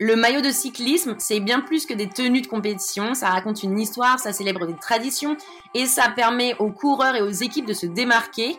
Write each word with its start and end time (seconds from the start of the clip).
Le 0.00 0.16
maillot 0.16 0.40
de 0.40 0.50
cyclisme, 0.50 1.14
c'est 1.18 1.38
bien 1.38 1.60
plus 1.60 1.86
que 1.86 1.94
des 1.94 2.08
tenues 2.08 2.40
de 2.40 2.48
compétition, 2.48 3.14
ça 3.14 3.28
raconte 3.28 3.62
une 3.62 3.78
histoire, 3.78 4.18
ça 4.18 4.32
célèbre 4.32 4.66
des 4.66 4.74
traditions 4.74 5.36
et 5.72 5.86
ça 5.86 6.08
permet 6.08 6.56
aux 6.58 6.72
coureurs 6.72 7.14
et 7.14 7.22
aux 7.22 7.30
équipes 7.30 7.66
de 7.66 7.74
se 7.74 7.86
démarquer 7.86 8.56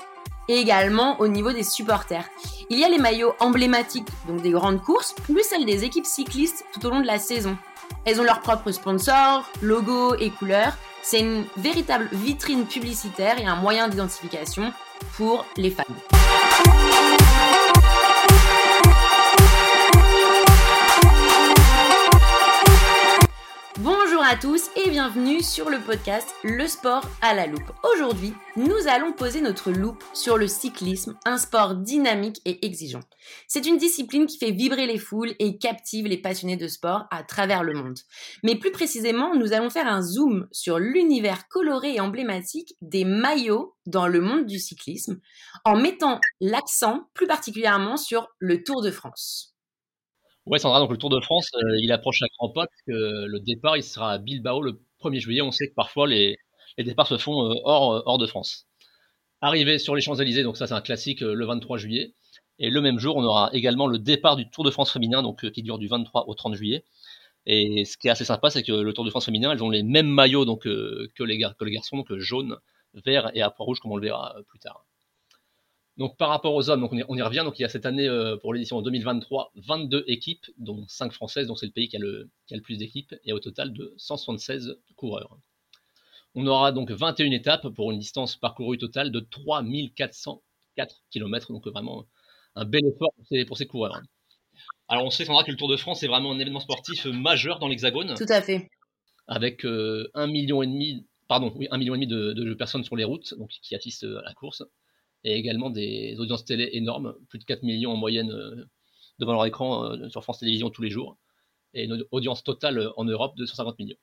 et 0.47 0.55
également 0.55 1.19
au 1.19 1.27
niveau 1.27 1.51
des 1.51 1.63
supporters. 1.63 2.23
Il 2.69 2.79
y 2.79 2.85
a 2.85 2.89
les 2.89 2.99
maillots 2.99 3.33
emblématiques, 3.41 4.07
donc 4.29 4.43
des 4.43 4.51
grandes 4.51 4.81
courses, 4.81 5.13
plus 5.25 5.43
celles 5.43 5.65
des 5.65 5.83
équipes 5.83 6.05
cyclistes 6.05 6.63
tout 6.73 6.85
au 6.85 6.89
long 6.89 7.01
de 7.01 7.07
la 7.07 7.19
saison. 7.19 7.57
Elles 8.05 8.21
ont 8.21 8.23
leurs 8.23 8.39
propres 8.39 8.71
sponsors, 8.71 9.51
logos 9.61 10.15
et 10.15 10.29
couleurs. 10.29 10.77
C'est 11.01 11.19
une 11.19 11.43
véritable 11.57 12.07
vitrine 12.13 12.65
publicitaire 12.65 13.41
et 13.41 13.45
un 13.45 13.57
moyen 13.57 13.89
d'identification 13.89 14.71
pour 15.17 15.45
les 15.57 15.71
fans. 15.71 15.83
Bonjour 24.15 24.31
à 24.31 24.37
tous 24.37 24.69
et 24.77 24.89
bienvenue 24.89 25.43
sur 25.43 25.69
le 25.69 25.77
podcast 25.77 26.33
Le 26.41 26.67
sport 26.67 27.03
à 27.21 27.33
la 27.33 27.47
loupe. 27.47 27.69
Aujourd'hui, 27.83 28.33
nous 28.55 28.87
allons 28.87 29.11
poser 29.11 29.41
notre 29.41 29.71
loupe 29.71 30.01
sur 30.13 30.37
le 30.37 30.47
cyclisme, 30.47 31.19
un 31.25 31.37
sport 31.37 31.75
dynamique 31.75 32.39
et 32.45 32.65
exigeant. 32.65 33.01
C'est 33.49 33.65
une 33.65 33.75
discipline 33.75 34.25
qui 34.25 34.37
fait 34.37 34.51
vibrer 34.51 34.87
les 34.87 34.99
foules 34.99 35.35
et 35.39 35.57
captive 35.57 36.07
les 36.07 36.17
passionnés 36.17 36.55
de 36.55 36.69
sport 36.69 37.07
à 37.11 37.23
travers 37.23 37.65
le 37.65 37.73
monde. 37.73 37.99
Mais 38.41 38.55
plus 38.55 38.71
précisément, 38.71 39.35
nous 39.35 39.51
allons 39.51 39.69
faire 39.69 39.87
un 39.87 40.01
zoom 40.01 40.47
sur 40.49 40.79
l'univers 40.79 41.49
coloré 41.49 41.95
et 41.95 41.99
emblématique 41.99 42.77
des 42.79 43.03
maillots 43.03 43.75
dans 43.85 44.07
le 44.07 44.21
monde 44.21 44.45
du 44.45 44.59
cyclisme, 44.59 45.19
en 45.65 45.75
mettant 45.75 46.21
l'accent 46.39 47.09
plus 47.13 47.27
particulièrement 47.27 47.97
sur 47.97 48.29
le 48.39 48.63
Tour 48.63 48.81
de 48.81 48.91
France. 48.91 49.54
Ouais, 50.45 50.59
Sandra, 50.59 50.79
donc 50.79 50.91
le 50.91 50.97
Tour 50.97 51.09
de 51.09 51.19
France, 51.21 51.49
euh, 51.55 51.79
il 51.81 51.91
approche 51.91 52.21
à 52.21 52.27
grands 52.37 52.49
pas, 52.49 52.67
que 52.85 53.25
le 53.25 53.39
départ, 53.39 53.77
il 53.77 53.83
sera 53.83 54.11
à 54.11 54.17
Bilbao 54.19 54.61
le 54.61 54.79
1er 54.99 55.19
juillet. 55.19 55.41
On 55.41 55.51
sait 55.51 55.67
que 55.67 55.73
parfois 55.73 56.07
les, 56.07 56.37
départs 56.77 57.07
se 57.07 57.17
font 57.17 57.49
euh, 57.51 57.55
hors, 57.63 57.93
euh, 57.93 58.01
hors 58.05 58.17
de 58.19 58.27
France. 58.27 58.67
Arrivé 59.41 59.79
sur 59.79 59.95
les 59.95 60.01
Champs-Élysées, 60.01 60.43
donc 60.43 60.57
ça 60.57 60.67
c'est 60.67 60.73
un 60.75 60.81
classique 60.81 61.21
le 61.21 61.45
23 61.45 61.77
juillet. 61.77 62.13
Et 62.59 62.69
le 62.69 62.81
même 62.81 62.99
jour, 62.99 63.17
on 63.17 63.23
aura 63.23 63.49
également 63.53 63.87
le 63.87 63.99
départ 63.99 64.35
du 64.37 64.49
Tour 64.49 64.63
de 64.65 64.71
France 64.71 64.91
féminin, 64.93 65.23
donc 65.23 65.49
qui 65.51 65.63
dure 65.63 65.79
du 65.79 65.87
23 65.87 66.25
au 66.29 66.35
30 66.35 66.55
juillet. 66.55 66.85
Et 67.47 67.85
ce 67.85 67.97
qui 67.97 68.07
est 68.07 68.11
assez 68.11 68.25
sympa, 68.25 68.49
c'est 68.51 68.63
que 68.63 68.73
le 68.73 68.93
Tour 68.93 69.05
de 69.05 69.11
France 69.11 69.25
féminin, 69.25 69.51
elles 69.51 69.63
ont 69.63 69.69
les 69.71 69.83
mêmes 69.83 70.09
maillots 70.09 70.57
que, 70.57 71.09
les, 71.19 71.37
les 71.37 71.71
garçons, 71.71 71.97
donc 71.97 72.13
jaune, 72.17 72.57
vert 73.05 73.31
et 73.35 73.41
à 73.41 73.51
poids 73.51 73.65
rouge, 73.65 73.79
comme 73.79 73.91
on 73.91 73.97
le 73.97 74.03
verra 74.07 74.35
plus 74.49 74.59
tard. 74.59 74.84
Donc 75.97 76.17
par 76.17 76.29
rapport 76.29 76.53
aux 76.53 76.69
hommes, 76.69 76.81
donc 76.81 76.91
on, 76.91 77.17
y, 77.17 77.21
revient. 77.21 77.41
Donc 77.45 77.57
il 77.57 77.61
y 77.61 77.65
a 77.65 77.69
cette 77.69 77.85
année 77.85 78.07
euh, 78.07 78.35
pour 78.37 78.53
l'édition 78.53 78.81
2023 78.81 79.51
22 79.55 80.03
équipes, 80.07 80.45
dont 80.57 80.85
5 80.87 81.13
françaises, 81.13 81.47
donc 81.47 81.57
c'est 81.57 81.65
le 81.65 81.71
pays 81.71 81.87
qui 81.87 81.95
a 81.95 81.99
le, 81.99 82.29
qui 82.47 82.53
a 82.53 82.57
le 82.57 82.63
plus 82.63 82.77
d'équipes, 82.77 83.15
et 83.23 83.31
au 83.31 83.39
total 83.39 83.71
de 83.71 83.93
176 83.97 84.77
coureurs. 84.95 85.37
On 86.33 86.45
aura 86.47 86.73
donc 86.73 86.91
21 86.91 87.31
étapes 87.31 87.69
pour 87.69 87.91
une 87.91 87.99
distance 87.99 88.35
parcourue 88.35 88.77
totale 88.77 89.09
de 89.09 89.21
3404 89.21 91.03
km, 91.11 91.53
donc 91.53 91.65
vraiment 91.67 92.05
un 92.55 92.65
bel 92.65 92.85
effort 92.85 93.13
pour 93.15 93.25
ces, 93.27 93.45
pour 93.45 93.57
ces 93.57 93.65
coureurs. 93.65 94.01
Alors 94.89 95.05
on 95.05 95.09
sait 95.09 95.23
Sandra 95.23 95.45
que 95.45 95.51
le 95.51 95.57
Tour 95.57 95.69
de 95.69 95.77
France 95.77 96.03
est 96.03 96.07
vraiment 96.07 96.31
un 96.33 96.39
événement 96.39 96.59
sportif 96.59 97.05
majeur 97.05 97.59
dans 97.59 97.69
l'Hexagone. 97.69 98.15
Tout 98.15 98.25
à 98.27 98.41
fait. 98.41 98.69
Avec 99.27 99.65
euh, 99.65 100.11
un 100.13 100.27
million 100.27 100.61
et 100.61 100.67
demi, 100.67 101.05
pardon, 101.29 101.53
oui, 101.55 101.69
un 101.71 101.77
million 101.77 101.95
et 101.95 101.97
demi 101.97 102.07
de, 102.07 102.33
de 102.33 102.53
personnes 102.53 102.83
sur 102.83 102.97
les 102.97 103.05
routes, 103.05 103.33
donc 103.39 103.49
qui 103.49 103.73
assistent 103.73 104.03
à 104.03 104.21
la 104.21 104.33
course 104.33 104.61
et 105.25 105.37
également 105.37 105.71
des 105.71 106.15
audiences 106.19 106.45
télé 106.45 106.69
énormes, 106.73 107.15
plus 107.29 107.39
de 107.39 107.43
4 107.43 107.63
millions 107.63 107.91
en 107.91 107.97
moyenne 107.97 108.31
euh, 108.31 108.63
devant 109.19 109.33
leur 109.33 109.45
écran 109.45 109.83
euh, 109.83 110.07
sur 110.09 110.23
France 110.23 110.39
Télévisions 110.39 110.69
tous 110.69 110.83
les 110.83 110.91
jours, 110.91 111.17
et 111.73 111.85
une 111.85 112.05
audience 112.11 112.43
totale 112.43 112.77
euh, 112.77 112.91
en 112.95 113.03
Europe 113.05 113.35
de 113.35 113.45
150 113.45 113.79
millions. 113.79 113.97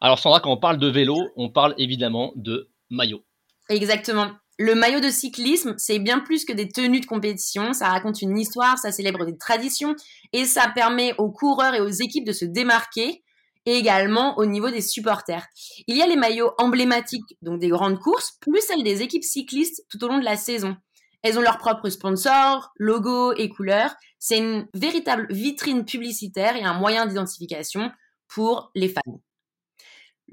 Alors 0.00 0.18
Sandra, 0.18 0.40
quand 0.40 0.50
on 0.50 0.56
parle 0.56 0.78
de 0.78 0.88
vélo, 0.88 1.18
on 1.36 1.50
parle 1.50 1.74
évidemment 1.76 2.32
de 2.36 2.70
maillot. 2.90 3.22
Exactement. 3.68 4.32
Le 4.58 4.74
maillot 4.74 5.00
de 5.00 5.10
cyclisme, 5.10 5.74
c'est 5.76 5.98
bien 5.98 6.20
plus 6.20 6.44
que 6.44 6.52
des 6.52 6.68
tenues 6.68 7.00
de 7.00 7.06
compétition, 7.06 7.74
ça 7.74 7.88
raconte 7.90 8.22
une 8.22 8.38
histoire, 8.38 8.78
ça 8.78 8.92
célèbre 8.92 9.26
des 9.26 9.36
traditions 9.36 9.94
et 10.32 10.44
ça 10.44 10.70
permet 10.74 11.12
aux 11.18 11.30
coureurs 11.30 11.74
et 11.74 11.80
aux 11.80 11.88
équipes 11.88 12.26
de 12.26 12.32
se 12.32 12.44
démarquer 12.44 13.24
et 13.66 13.76
également 13.76 14.36
au 14.38 14.46
niveau 14.46 14.70
des 14.70 14.80
supporters. 14.80 15.46
Il 15.86 15.96
y 15.96 16.02
a 16.02 16.06
les 16.06 16.16
maillots 16.16 16.52
emblématiques, 16.58 17.36
donc 17.42 17.60
des 17.60 17.68
grandes 17.68 17.98
courses, 17.98 18.36
plus 18.40 18.60
celles 18.60 18.82
des 18.82 19.02
équipes 19.02 19.24
cyclistes 19.24 19.84
tout 19.90 20.02
au 20.04 20.08
long 20.08 20.18
de 20.18 20.24
la 20.24 20.36
saison. 20.36 20.76
Elles 21.22 21.38
ont 21.38 21.42
leurs 21.42 21.58
propres 21.58 21.88
sponsors, 21.88 22.70
logos 22.76 23.32
et 23.32 23.48
couleurs. 23.48 23.94
C'est 24.18 24.38
une 24.38 24.68
véritable 24.74 25.26
vitrine 25.30 25.84
publicitaire 25.84 26.56
et 26.56 26.64
un 26.64 26.74
moyen 26.74 27.06
d'identification 27.06 27.90
pour 28.28 28.70
les 28.74 28.88
fans. 28.88 29.20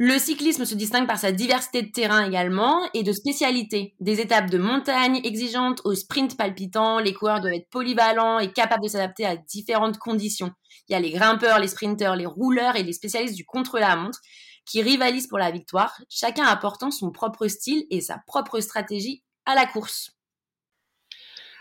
Le 0.03 0.17
cyclisme 0.17 0.65
se 0.65 0.73
distingue 0.73 1.05
par 1.05 1.19
sa 1.19 1.31
diversité 1.31 1.83
de 1.83 1.91
terrain 1.91 2.25
également 2.25 2.89
et 2.95 3.03
de 3.03 3.11
spécialités. 3.11 3.93
Des 3.99 4.19
étapes 4.19 4.49
de 4.49 4.57
montagne 4.57 5.21
exigeantes 5.23 5.79
au 5.85 5.93
sprint 5.93 6.35
palpitant, 6.35 6.97
les 6.97 7.13
coureurs 7.13 7.39
doivent 7.39 7.53
être 7.53 7.69
polyvalents 7.69 8.39
et 8.39 8.51
capables 8.51 8.81
de 8.81 8.87
s'adapter 8.87 9.25
à 9.25 9.35
différentes 9.35 9.99
conditions. 9.99 10.49
Il 10.89 10.93
y 10.93 10.95
a 10.95 10.99
les 10.99 11.11
grimpeurs, 11.11 11.59
les 11.59 11.67
sprinteurs, 11.67 12.15
les 12.15 12.25
rouleurs 12.25 12.77
et 12.77 12.81
les 12.81 12.93
spécialistes 12.93 13.35
du 13.35 13.45
contre-la-montre 13.45 14.17
qui 14.65 14.81
rivalisent 14.81 15.27
pour 15.27 15.37
la 15.37 15.51
victoire, 15.51 15.93
chacun 16.09 16.45
apportant 16.45 16.89
son 16.89 17.11
propre 17.11 17.47
style 17.47 17.85
et 17.91 18.01
sa 18.01 18.17
propre 18.25 18.59
stratégie 18.59 19.21
à 19.45 19.53
la 19.53 19.67
course. 19.67 20.17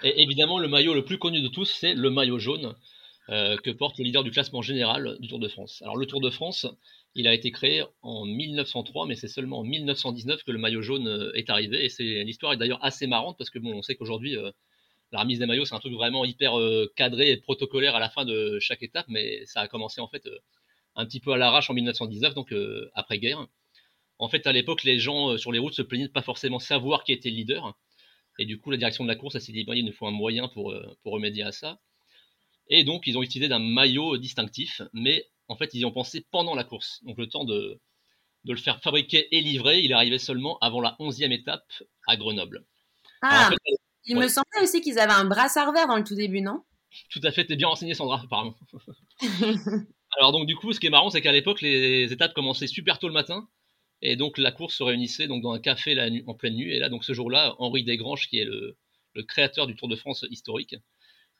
Et 0.02 0.22
évidemment, 0.22 0.58
le 0.58 0.68
maillot 0.68 0.94
le 0.94 1.04
plus 1.04 1.18
connu 1.18 1.42
de 1.42 1.48
tous, 1.48 1.66
c'est 1.66 1.92
le 1.92 2.08
maillot 2.08 2.38
jaune 2.38 2.74
euh, 3.28 3.58
que 3.58 3.70
porte 3.70 3.98
le 3.98 4.04
leader 4.04 4.24
du 4.24 4.30
classement 4.30 4.62
général 4.62 5.18
du 5.20 5.28
Tour 5.28 5.40
de 5.40 5.48
France. 5.48 5.82
Alors 5.82 5.98
le 5.98 6.06
Tour 6.06 6.22
de 6.22 6.30
France, 6.30 6.66
il 7.14 7.26
a 7.26 7.34
été 7.34 7.50
créé 7.50 7.82
en 8.02 8.24
1903, 8.24 9.06
mais 9.06 9.16
c'est 9.16 9.28
seulement 9.28 9.60
en 9.60 9.64
1919 9.64 10.44
que 10.44 10.52
le 10.52 10.58
maillot 10.58 10.82
jaune 10.82 11.08
euh, 11.08 11.32
est 11.34 11.50
arrivé. 11.50 11.84
Et 11.84 12.24
l'histoire 12.24 12.52
est 12.52 12.56
d'ailleurs 12.56 12.84
assez 12.84 13.06
marrante 13.06 13.36
parce 13.36 13.50
que 13.50 13.58
bon, 13.58 13.72
on 13.74 13.82
sait 13.82 13.96
qu'aujourd'hui 13.96 14.36
euh, 14.36 14.50
la 15.12 15.20
remise 15.20 15.40
des 15.40 15.46
maillots 15.46 15.64
c'est 15.64 15.74
un 15.74 15.80
truc 15.80 15.92
vraiment 15.92 16.24
hyper 16.24 16.58
euh, 16.58 16.92
cadré 16.96 17.30
et 17.30 17.36
protocolaire 17.36 17.96
à 17.96 18.00
la 18.00 18.10
fin 18.10 18.24
de 18.24 18.58
chaque 18.60 18.82
étape, 18.82 19.06
mais 19.08 19.44
ça 19.46 19.60
a 19.60 19.68
commencé 19.68 20.00
en 20.00 20.08
fait 20.08 20.28
un 20.94 21.04
petit 21.04 21.20
peu 21.20 21.32
à 21.32 21.36
l'arrache 21.36 21.70
en 21.70 21.74
1919, 21.74 22.34
donc 22.34 22.54
après 22.94 23.18
guerre. 23.18 23.46
En 24.18 24.28
fait, 24.28 24.46
à 24.46 24.52
l'époque, 24.52 24.84
les 24.84 24.98
gens 24.98 25.38
sur 25.38 25.50
les 25.50 25.58
routes 25.58 25.72
se 25.72 25.82
plaignaient 25.82 26.08
de 26.08 26.12
pas 26.12 26.22
forcément 26.22 26.58
savoir 26.58 27.04
qui 27.04 27.12
était 27.12 27.30
le 27.30 27.36
leader. 27.36 27.74
Et 28.38 28.44
du 28.44 28.58
coup, 28.58 28.70
la 28.70 28.76
direction 28.76 29.04
de 29.04 29.08
la 29.08 29.16
course 29.16 29.38
s'est 29.38 29.52
dit, 29.52 29.64
il 29.66 29.84
nous 29.84 29.92
faut 29.92 30.06
un 30.06 30.10
moyen 30.10 30.48
pour, 30.48 30.74
remédier 31.04 31.44
à 31.44 31.52
ça. 31.52 31.80
Et 32.68 32.84
donc, 32.84 33.06
ils 33.06 33.16
ont 33.16 33.22
utilisé 33.22 33.48
d'un 33.48 33.60
maillot 33.60 34.18
distinctif, 34.18 34.82
mais 34.92 35.26
en 35.50 35.56
fait, 35.56 35.74
ils 35.74 35.80
y 35.80 35.84
ont 35.84 35.90
pensé 35.90 36.24
pendant 36.30 36.54
la 36.54 36.64
course. 36.64 37.02
Donc 37.04 37.18
le 37.18 37.28
temps 37.28 37.44
de, 37.44 37.80
le 38.44 38.56
faire 38.56 38.80
fabriquer 38.80 39.26
et 39.36 39.40
livrer, 39.40 39.80
il 39.80 39.92
arrivé 39.92 40.18
seulement 40.18 40.58
avant 40.60 40.80
la 40.80 40.96
11e 41.00 41.32
étape 41.32 41.66
à 42.06 42.16
Grenoble. 42.16 42.64
Ah, 43.22 43.50
il 44.04 44.16
me 44.16 44.28
semblait 44.28 44.62
aussi 44.62 44.80
qu'ils 44.80 44.98
avaient 44.98 45.12
un 45.12 45.24
brassard 45.24 45.72
vert 45.72 45.88
dans 45.88 45.96
le 45.96 46.04
tout 46.04 46.14
début, 46.14 46.40
non? 46.40 46.62
Tout 47.10 47.20
à 47.24 47.32
fait, 47.32 47.44
t'es 47.44 47.56
bien 47.56 47.68
renseigné 47.68 47.94
Sandra, 47.94 48.22
apparemment. 48.24 48.56
Alors 50.18 50.32
donc 50.32 50.46
du 50.46 50.56
coup, 50.56 50.72
ce 50.72 50.80
qui 50.80 50.86
est 50.86 50.90
marrant, 50.90 51.10
c'est 51.10 51.20
qu'à 51.20 51.32
l'époque, 51.32 51.60
les 51.60 52.12
étapes 52.12 52.32
commençaient 52.32 52.66
super 52.66 52.98
tôt 52.98 53.08
le 53.08 53.14
matin, 53.14 53.48
et 54.02 54.16
donc 54.16 54.38
la 54.38 54.52
course 54.52 54.76
se 54.76 54.82
réunissait 54.82 55.26
donc 55.26 55.42
dans 55.42 55.52
un 55.52 55.60
café 55.60 55.94
la 55.94 56.08
en 56.26 56.34
pleine 56.34 56.54
nuit, 56.54 56.74
et 56.74 56.78
là 56.78 56.88
donc 56.88 57.04
ce 57.04 57.12
jour-là, 57.12 57.54
Henri 57.58 57.84
Desgranges, 57.84 58.28
qui 58.28 58.38
est 58.38 58.44
le 58.44 58.76
créateur 59.28 59.66
du 59.66 59.76
Tour 59.76 59.88
de 59.88 59.96
France 59.96 60.24
historique, 60.30 60.76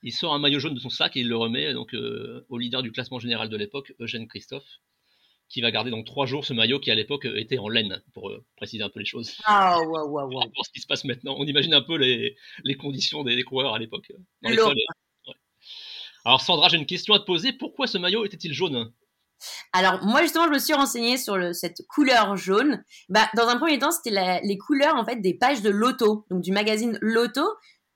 il 0.03 0.11
sort 0.11 0.33
un 0.33 0.39
maillot 0.39 0.59
jaune 0.59 0.73
de 0.73 0.79
son 0.79 0.89
sac 0.89 1.15
et 1.15 1.21
il 1.21 1.27
le 1.27 1.37
remet 1.37 1.73
donc 1.73 1.93
euh, 1.93 2.45
au 2.49 2.57
leader 2.57 2.81
du 2.81 2.91
classement 2.91 3.19
général 3.19 3.49
de 3.49 3.57
l'époque, 3.57 3.93
Eugène 3.99 4.27
Christophe, 4.27 4.79
qui 5.49 5.61
va 5.61 5.71
garder 5.71 5.91
donc 5.91 6.05
trois 6.05 6.25
jours 6.25 6.45
ce 6.45 6.53
maillot 6.53 6.79
qui 6.79 6.91
à 6.91 6.95
l'époque 6.95 7.25
était 7.25 7.57
en 7.57 7.69
laine, 7.69 8.01
pour 8.13 8.29
euh, 8.29 8.43
préciser 8.55 8.83
un 8.83 8.89
peu 8.89 8.99
les 8.99 9.05
choses. 9.05 9.37
Ah 9.45 9.79
ouais 9.79 10.01
ouais 10.01 10.23
ouais. 10.23 10.45
Pour 10.55 10.65
ce 10.65 10.71
qui 10.71 10.81
se 10.81 10.87
passe 10.87 11.03
maintenant, 11.03 11.35
on 11.37 11.45
imagine 11.45 11.73
un 11.73 11.81
peu 11.81 11.97
les, 11.97 12.35
conditions 12.77 13.23
des, 13.23 13.43
coureurs 13.43 13.75
à 13.75 13.79
l'époque. 13.79 14.11
Alors 16.23 16.41
Sandra, 16.41 16.69
j'ai 16.69 16.77
une 16.77 16.85
question 16.85 17.13
à 17.13 17.19
te 17.19 17.25
poser. 17.25 17.53
Pourquoi 17.53 17.87
ce 17.87 17.97
maillot 17.97 18.25
était-il 18.25 18.53
jaune? 18.53 18.91
Alors 19.73 20.03
moi 20.03 20.21
justement 20.21 20.45
je 20.45 20.51
me 20.51 20.59
suis 20.59 20.73
renseignée 20.73 21.17
sur 21.17 21.35
cette 21.55 21.81
couleur 21.87 22.37
jaune. 22.37 22.83
Bah, 23.09 23.27
dans 23.35 23.47
un 23.47 23.57
premier 23.57 23.79
temps 23.79 23.91
c'était 23.91 24.39
les 24.43 24.57
couleurs 24.57 24.95
en 24.95 25.03
fait 25.03 25.15
des 25.15 25.33
pages 25.33 25.63
de 25.63 25.69
Loto, 25.71 26.25
donc 26.29 26.41
du 26.41 26.51
magazine 26.51 26.97
Loto 27.01 27.41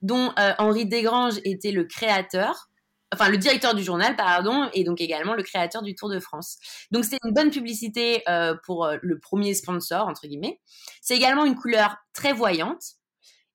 dont 0.05 0.31
euh, 0.37 0.53
Henri 0.59 0.85
Desgranges 0.85 1.39
était 1.43 1.71
le 1.71 1.83
créateur, 1.85 2.69
enfin 3.11 3.29
le 3.29 3.37
directeur 3.37 3.73
du 3.73 3.83
journal, 3.83 4.15
pardon, 4.15 4.69
et 4.73 4.83
donc 4.83 5.01
également 5.01 5.33
le 5.33 5.41
créateur 5.41 5.81
du 5.81 5.95
Tour 5.95 6.09
de 6.09 6.19
France. 6.19 6.57
Donc 6.91 7.05
c'est 7.05 7.17
une 7.25 7.33
bonne 7.33 7.49
publicité 7.49 8.21
euh, 8.29 8.55
pour 8.65 8.85
euh, 8.85 8.97
le 9.01 9.19
premier 9.19 9.55
sponsor, 9.55 10.07
entre 10.07 10.27
guillemets. 10.27 10.59
C'est 11.01 11.15
également 11.15 11.43
une 11.43 11.55
couleur 11.55 11.97
très 12.13 12.33
voyante. 12.33 12.83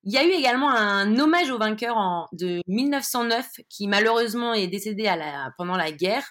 Il 0.03 0.11
y 0.11 0.17
a 0.17 0.25
eu 0.25 0.31
également 0.31 0.69
un 0.71 1.17
hommage 1.19 1.51
au 1.51 1.57
vainqueur 1.57 2.27
de 2.33 2.61
1909 2.67 3.47
qui 3.69 3.87
malheureusement 3.87 4.53
est 4.53 4.67
décédé 4.67 5.13
pendant 5.59 5.77
la 5.77 5.91
guerre, 5.91 6.27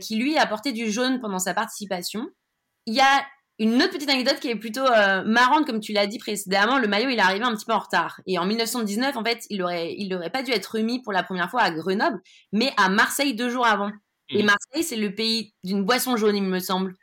qui 0.00 0.14
lui 0.14 0.38
a 0.38 0.46
porté 0.46 0.70
du 0.70 0.88
jaune 0.88 1.20
pendant 1.20 1.40
sa 1.40 1.52
participation. 1.52 2.28
Il 2.86 2.94
y 2.94 3.00
a 3.00 3.26
une 3.62 3.80
autre 3.80 3.92
petite 3.92 4.10
anecdote 4.10 4.40
qui 4.40 4.48
est 4.48 4.56
plutôt 4.56 4.84
euh, 4.84 5.22
marrante, 5.24 5.66
comme 5.66 5.78
tu 5.78 5.92
l'as 5.92 6.08
dit 6.08 6.18
précédemment, 6.18 6.78
le 6.78 6.88
maillot 6.88 7.10
il 7.10 7.18
est 7.18 7.22
arrivé 7.22 7.44
un 7.44 7.54
petit 7.54 7.64
peu 7.64 7.72
en 7.72 7.78
retard. 7.78 8.20
Et 8.26 8.36
en 8.38 8.44
1919, 8.44 9.16
en 9.16 9.24
fait, 9.24 9.46
il 9.50 9.62
aurait, 9.62 9.94
il 9.96 10.12
aurait 10.14 10.30
pas 10.30 10.42
dû 10.42 10.50
être 10.50 10.66
remis 10.66 11.00
pour 11.00 11.12
la 11.12 11.22
première 11.22 11.48
fois 11.48 11.62
à 11.62 11.70
Grenoble, 11.70 12.20
mais 12.52 12.72
à 12.76 12.88
Marseille 12.88 13.34
deux 13.34 13.50
jours 13.50 13.66
avant. 13.66 13.92
Et 14.30 14.42
Mhm. 14.42 14.46
Marseille, 14.46 14.82
c'est 14.82 14.96
le 14.96 15.14
pays 15.14 15.54
d'une 15.62 15.84
boisson 15.84 16.16
jaune, 16.16 16.36
il 16.36 16.42
me 16.42 16.58
semble, 16.58 16.94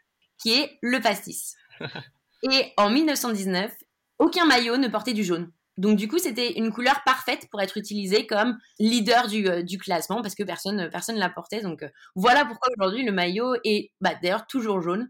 qui 0.41 0.53
est 0.53 0.77
le 0.81 0.99
pastis. 0.99 1.55
Et 2.43 2.73
en 2.77 2.89
1919, 2.89 3.71
aucun 4.17 4.45
maillot 4.45 4.77
ne 4.77 4.89
portait 4.89 5.13
du 5.13 5.23
jaune. 5.23 5.51
Donc 5.77 5.95
du 5.95 6.09
coup, 6.09 6.19
c'était 6.19 6.57
une 6.57 6.73
couleur 6.73 7.03
parfaite 7.05 7.47
pour 7.51 7.61
être 7.61 7.77
utilisée 7.77 8.27
comme 8.27 8.57
leader 8.79 9.27
du, 9.27 9.47
euh, 9.47 9.63
du 9.63 9.77
classement 9.77 10.21
parce 10.21 10.35
que 10.35 10.43
personne 10.43 10.89
personne 10.91 11.15
la 11.15 11.29
portait. 11.29 11.61
Donc 11.61 11.83
euh, 11.83 11.89
voilà 12.15 12.43
pourquoi 12.43 12.69
aujourd'hui 12.77 13.05
le 13.05 13.13
maillot 13.13 13.55
est 13.63 13.91
bah, 14.01 14.11
d'ailleurs 14.21 14.45
toujours 14.45 14.81
jaune 14.81 15.09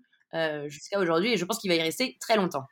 jusqu'à 0.68 1.00
aujourd'hui 1.00 1.34
et 1.34 1.38
je 1.38 1.46
pense 1.46 1.60
qu'il 1.60 1.70
va 1.70 1.76
y 1.76 1.82
rester 1.82 2.18
très 2.22 2.36
longtemps. 2.36 2.64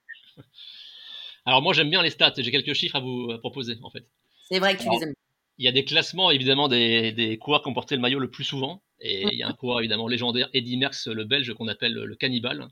Alors 1.46 1.62
moi 1.62 1.74
j'aime 1.74 1.90
bien 1.90 2.02
les 2.02 2.10
stats, 2.10 2.34
j'ai 2.38 2.52
quelques 2.52 2.74
chiffres 2.74 2.96
à 2.96 3.00
vous 3.00 3.38
proposer 3.40 3.78
en 3.82 3.90
fait. 3.90 4.06
C'est 4.50 4.60
vrai 4.60 4.76
que 4.76 4.82
tu 4.84 4.90
Alors, 4.90 5.00
les 5.00 5.04
aimes. 5.04 5.14
Il 5.60 5.66
y 5.66 5.70
a 5.70 5.72
des 5.74 5.86
classements 5.86 6.32
évidemment 6.32 6.68
des, 6.70 7.12
des 7.14 7.38
coureurs 7.40 7.64
qui 7.64 7.70
ont 7.70 7.74
porté 7.74 7.96
le 7.96 8.02
maillot 8.02 8.20
le 8.20 8.32
plus 8.32 8.44
souvent. 8.46 8.84
Et 9.02 9.26
Mhm. 9.26 9.32
il 9.34 9.40
y 9.40 9.44
a 9.44 9.50
un 9.50 9.54
coureur 9.54 9.80
évidemment 9.80 10.08
légendaire, 10.08 10.50
Eddy 10.54 10.78
Merckx, 10.78 11.08
le 11.08 11.26
belge 11.26 11.54
qu'on 11.54 11.68
appelle 11.68 11.94
le 11.94 12.16
cannibale, 12.16 12.70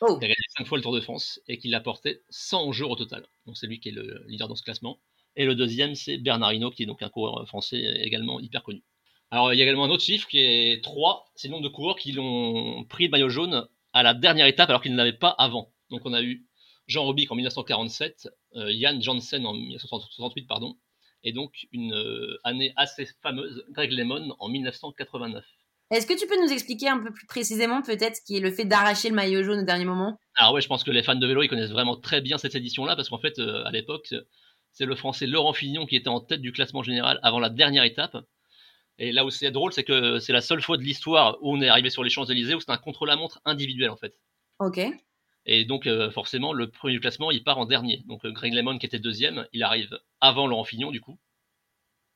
Oh, 0.00 0.20
qui 0.20 0.26
a 0.26 0.28
gagné 0.28 0.36
5 0.56 0.66
fois 0.66 0.78
le 0.78 0.82
Tour 0.82 0.94
de 0.94 1.00
France 1.00 1.40
et 1.48 1.58
qui 1.58 1.68
l'a 1.68 1.80
porté 1.80 2.22
100 2.30 2.72
jours 2.72 2.90
au 2.92 2.96
total. 2.96 3.26
Donc 3.46 3.56
c'est 3.58 3.66
lui 3.68 3.80
qui 3.80 3.90
est 3.90 3.92
le 3.92 4.24
leader 4.28 4.48
dans 4.48 4.56
ce 4.56 4.62
classement. 4.64 5.00
Et 5.36 5.46
le 5.46 5.54
deuxième, 5.56 5.94
c'est 5.96 6.18
Bernard 6.18 6.52
Hinault, 6.54 6.70
qui 6.72 6.84
est 6.84 6.86
donc 6.86 7.02
un 7.02 7.10
coureur 7.10 7.46
français 7.48 7.78
également 8.02 8.40
hyper 8.40 8.62
connu. 8.64 8.82
Alors 9.30 9.52
il 9.54 9.58
y 9.58 9.62
a 9.62 9.64
également 9.64 9.84
un 9.84 9.90
autre 9.90 10.04
chiffre 10.04 10.28
qui 10.28 10.40
est 10.40 10.82
3, 10.84 11.26
c'est 11.36 11.48
le 11.48 11.52
nombre 11.52 11.64
de 11.64 11.68
coureurs 11.74 11.96
qui 11.96 12.12
l'ont 12.12 12.84
pris 12.84 13.06
le 13.06 13.10
maillot 13.10 13.28
jaune 13.30 13.68
à 13.94 14.02
la 14.02 14.12
dernière 14.12 14.46
étape 14.46 14.68
alors 14.68 14.82
qu'ils 14.82 14.92
ne 14.92 14.98
l'avaient 14.98 15.12
pas 15.12 15.34
avant. 15.38 15.72
Donc 15.90 16.02
on 16.04 16.12
a 16.12 16.22
eu 16.22 16.44
Jean 16.86 17.04
Robic 17.04 17.30
en 17.32 17.36
1947, 17.36 18.28
euh, 18.56 18.70
Yann 18.70 19.00
Janssen 19.02 19.46
en 19.46 19.54
1968, 19.54 20.46
pardon, 20.46 20.76
et 21.22 21.32
donc 21.32 21.66
une 21.72 21.94
euh, 21.94 22.36
année 22.44 22.74
assez 22.76 23.08
fameuse, 23.22 23.64
Greg 23.70 23.92
Lemon 23.92 24.34
en 24.38 24.48
1989. 24.48 25.44
Est-ce 25.90 26.06
que 26.06 26.18
tu 26.18 26.26
peux 26.26 26.40
nous 26.42 26.52
expliquer 26.52 26.88
un 26.88 26.98
peu 26.98 27.12
plus 27.12 27.26
précisément 27.26 27.80
peut-être 27.82 28.16
ce 28.16 28.22
qui 28.22 28.36
est 28.36 28.40
le 28.40 28.50
fait 28.50 28.64
d'arracher 28.64 29.08
le 29.08 29.14
maillot 29.14 29.42
jaune 29.42 29.60
au 29.60 29.64
dernier 29.64 29.84
moment? 29.84 30.18
Alors 30.36 30.52
ouais, 30.52 30.60
je 30.60 30.68
pense 30.68 30.82
que 30.82 30.90
les 30.90 31.02
fans 31.02 31.14
de 31.14 31.26
vélo, 31.26 31.42
ils 31.42 31.48
connaissent 31.48 31.70
vraiment 31.70 31.96
très 31.96 32.20
bien 32.20 32.36
cette 32.36 32.54
édition-là, 32.54 32.96
parce 32.96 33.08
qu'en 33.08 33.18
fait, 33.18 33.38
euh, 33.38 33.64
à 33.64 33.70
l'époque, 33.70 34.12
c'est 34.72 34.86
le 34.86 34.96
français 34.96 35.26
Laurent 35.26 35.52
Fignon 35.52 35.86
qui 35.86 35.96
était 35.96 36.08
en 36.08 36.20
tête 36.20 36.40
du 36.40 36.52
classement 36.52 36.82
général 36.82 37.20
avant 37.22 37.38
la 37.38 37.48
dernière 37.48 37.84
étape. 37.84 38.16
Et 38.98 39.10
là 39.12 39.24
où 39.24 39.30
c'est 39.30 39.50
drôle, 39.50 39.72
c'est 39.72 39.84
que 39.84 40.18
c'est 40.20 40.32
la 40.32 40.40
seule 40.40 40.62
fois 40.62 40.76
de 40.76 40.82
l'histoire 40.82 41.36
où 41.42 41.52
on 41.56 41.60
est 41.60 41.68
arrivé 41.68 41.90
sur 41.90 42.04
les 42.04 42.10
Champs-Élysées 42.10 42.54
où 42.54 42.60
c'est 42.60 42.70
un 42.70 42.76
contre-la-montre 42.78 43.40
individuel 43.44 43.90
en 43.90 43.96
fait. 43.96 44.14
Ok. 44.60 44.80
Et 45.46 45.64
donc 45.64 45.86
euh, 45.86 46.10
forcément, 46.10 46.52
le 46.52 46.70
premier 46.70 46.94
du 46.94 47.00
classement, 47.00 47.30
il 47.30 47.42
part 47.42 47.58
en 47.58 47.66
dernier. 47.66 48.02
Donc 48.06 48.24
euh, 48.24 48.30
Greg 48.32 48.54
Lemon 48.54 48.78
qui 48.78 48.86
était 48.86 48.98
deuxième, 49.00 49.46
il 49.52 49.62
arrive 49.62 49.98
avant 50.20 50.46
Laurent 50.46 50.64
Fignon 50.64 50.90
du 50.90 51.00
coup. 51.00 51.18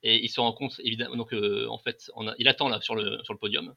Et 0.05 0.23
il 0.25 0.29
se 0.29 0.41
rend 0.41 0.53
compte 0.53 0.81
évidemment, 0.85 1.17
donc 1.17 1.35
euh, 1.35 1.67
en 1.69 1.79
fait, 1.79 2.11
on 2.15 2.29
a- 2.29 2.35
il 2.39 2.47
attend 2.47 2.69
là 2.69 2.81
sur 2.81 2.95
le, 2.95 3.19
sur 3.25 3.33
le 3.35 3.39
podium. 3.39 3.75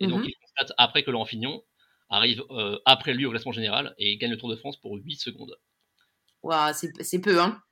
Et 0.00 0.08
donc 0.08 0.22
Mhm. 0.22 0.28
il 0.28 0.34
constate 0.40 0.72
après 0.78 1.04
que 1.04 1.10
Laurent 1.12 1.24
Fignon 1.26 1.62
arrive 2.08 2.42
après 2.86 3.14
lui 3.14 3.24
au 3.26 3.30
classement 3.30 3.52
général 3.52 3.94
et 3.96 4.12
il 4.12 4.18
gagne 4.18 4.32
le 4.32 4.36
Tour 4.36 4.48
de 4.50 4.56
France 4.56 4.76
pour 4.80 4.96
8 4.96 5.16
secondes. 5.16 5.56
Ouah, 6.42 6.72
c'est 6.72 7.20
peu, 7.20 7.40
hein 7.40 7.62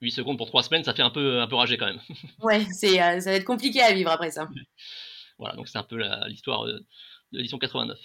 8 0.00 0.10
secondes 0.10 0.36
pour 0.38 0.48
3 0.48 0.62
semaines, 0.64 0.84
ça 0.84 0.94
fait 0.94 1.02
un 1.02 1.10
peu, 1.10 1.40
un 1.40 1.46
peu 1.46 1.56
rager 1.56 1.76
quand 1.78 1.86
même. 1.86 2.00
Ouais, 2.42 2.64
c'est, 2.72 3.00
euh, 3.00 3.20
ça 3.20 3.30
va 3.30 3.36
être 3.36 3.44
compliqué 3.44 3.80
à 3.82 3.92
vivre 3.92 4.10
après 4.10 4.30
ça. 4.30 4.48
voilà, 5.38 5.56
donc 5.56 5.68
c'est 5.68 5.78
un 5.78 5.82
peu 5.84 5.96
la- 5.96 6.26
l'histoire 6.28 6.64
euh, 6.66 6.72
de 7.32 7.38
l'édition 7.38 7.58
89. 7.58 7.98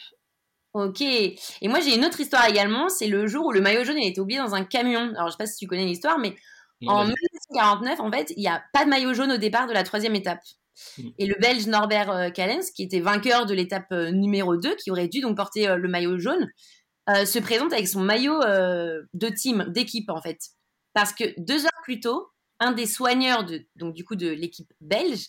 Ok. 0.74 1.02
Et 1.02 1.36
moi, 1.64 1.80
j'ai 1.80 1.96
une 1.96 2.06
autre 2.06 2.20
histoire 2.20 2.48
également. 2.48 2.90
C'est 2.90 3.08
le 3.08 3.26
jour 3.28 3.48
où 3.48 3.52
le 3.52 3.60
maillot 3.60 3.84
jaune 3.84 3.98
il 3.98 4.06
a 4.06 4.08
été 4.10 4.22
oublié 4.22 4.40
dans 4.40 4.54
un 4.54 4.64
camion. 4.64 5.12
Alors, 5.16 5.28
je 5.28 5.32
sais 5.32 5.38
pas 5.38 5.48
si 5.48 5.58
tu 5.58 5.66
connais 5.68 5.86
l'histoire, 5.86 6.20
mais 6.20 6.36
Non, 6.82 6.92
en 6.94 6.98
vas-y. 7.06 7.16
1949, 7.54 8.00
en 8.00 8.12
fait, 8.12 8.32
il 8.38 8.42
n'y 8.42 8.48
a 8.48 8.64
pas 8.72 8.86
de 8.86 8.90
maillot 8.90 9.14
jaune 9.16 9.32
au 9.32 9.38
départ 9.38 9.68
de 9.68 9.74
la 9.74 9.84
troisième 9.84 10.14
étape. 10.16 10.40
Mm. 11.00 11.10
Et 11.18 11.26
le 11.26 11.36
Belge 11.42 11.66
Norbert 11.66 12.12
euh, 12.12 12.30
Callens, 12.30 12.70
qui 12.76 12.84
était 12.84 13.00
vainqueur 13.00 13.48
de 13.48 13.54
l'étape 13.56 13.92
euh, 13.92 14.12
numéro 14.12 14.58
2, 14.58 14.76
qui 14.76 14.92
aurait 14.92 15.08
dû 15.08 15.22
donc 15.22 15.36
porter 15.36 15.68
euh, 15.68 15.76
le 15.76 15.90
maillot 15.90 16.20
jaune, 16.20 16.48
euh, 17.10 17.26
se 17.26 17.40
présente 17.40 17.74
avec 17.74 17.88
son 17.88 18.02
maillot 18.02 18.40
euh, 18.44 19.02
de 19.16 19.28
team, 19.30 19.66
d'équipe 19.70 20.10
en 20.12 20.22
fait. 20.22 20.38
Parce 20.94 21.14
que 21.14 21.24
deux 21.38 21.66
heures 21.66 21.82
plus 21.84 22.00
tôt, 22.00 22.30
un 22.60 22.72
des 22.72 22.86
soigneurs 22.86 23.46
de, 23.46 23.66
donc, 23.76 23.94
du 23.94 24.04
coup, 24.04 24.16
de 24.16 24.30
l'équipe 24.30 24.72
belge 24.82 25.28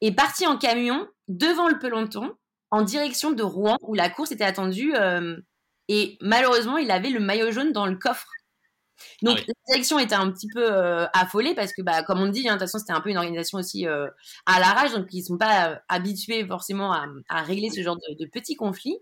est 0.00 0.12
parti 0.12 0.46
en 0.46 0.58
camion 0.58 1.08
devant 1.28 1.68
le 1.68 1.78
peloton 1.78 2.34
en 2.70 2.82
direction 2.82 3.32
de 3.32 3.42
Rouen 3.42 3.76
où 3.82 3.94
la 3.94 4.10
course 4.10 4.32
était 4.32 4.44
attendue. 4.44 4.94
euh, 4.94 5.36
et 5.88 6.18
malheureusement, 6.20 6.76
il 6.76 6.90
avait 6.90 7.10
le 7.10 7.20
maillot 7.20 7.50
jaune 7.50 7.72
dans 7.72 7.86
le 7.86 7.96
coffre. 7.96 8.30
Donc 9.22 9.38
Ah 9.38 9.40
oui. 9.40 9.46
la 9.46 9.54
direction 9.68 9.98
était 9.98 10.14
un 10.14 10.30
petit 10.30 10.48
peu 10.52 10.64
euh, 10.72 11.06
affolée 11.12 11.54
parce 11.54 11.72
que, 11.72 11.82
bah, 11.82 12.02
comme 12.02 12.20
on 12.20 12.26
dit, 12.28 12.48
hein, 12.48 12.54
de 12.54 12.58
toute 12.58 12.68
façon, 12.68 12.78
c'était 12.78 12.92
un 12.92 13.00
peu 13.00 13.10
une 13.10 13.16
organisation 13.18 13.58
aussi 13.58 13.86
euh, 13.86 14.06
à 14.46 14.60
l'arrache, 14.60 14.92
donc 14.92 15.06
ils 15.12 15.22
sont 15.22 15.38
pas 15.38 15.70
euh, 15.70 15.76
habitués 15.88 16.46
forcément 16.46 16.92
à, 16.92 17.06
à 17.28 17.42
régler 17.42 17.70
ce 17.70 17.82
genre 17.82 17.96
de, 17.96 18.14
de 18.24 18.30
petits 18.30 18.56
conflits. 18.56 18.98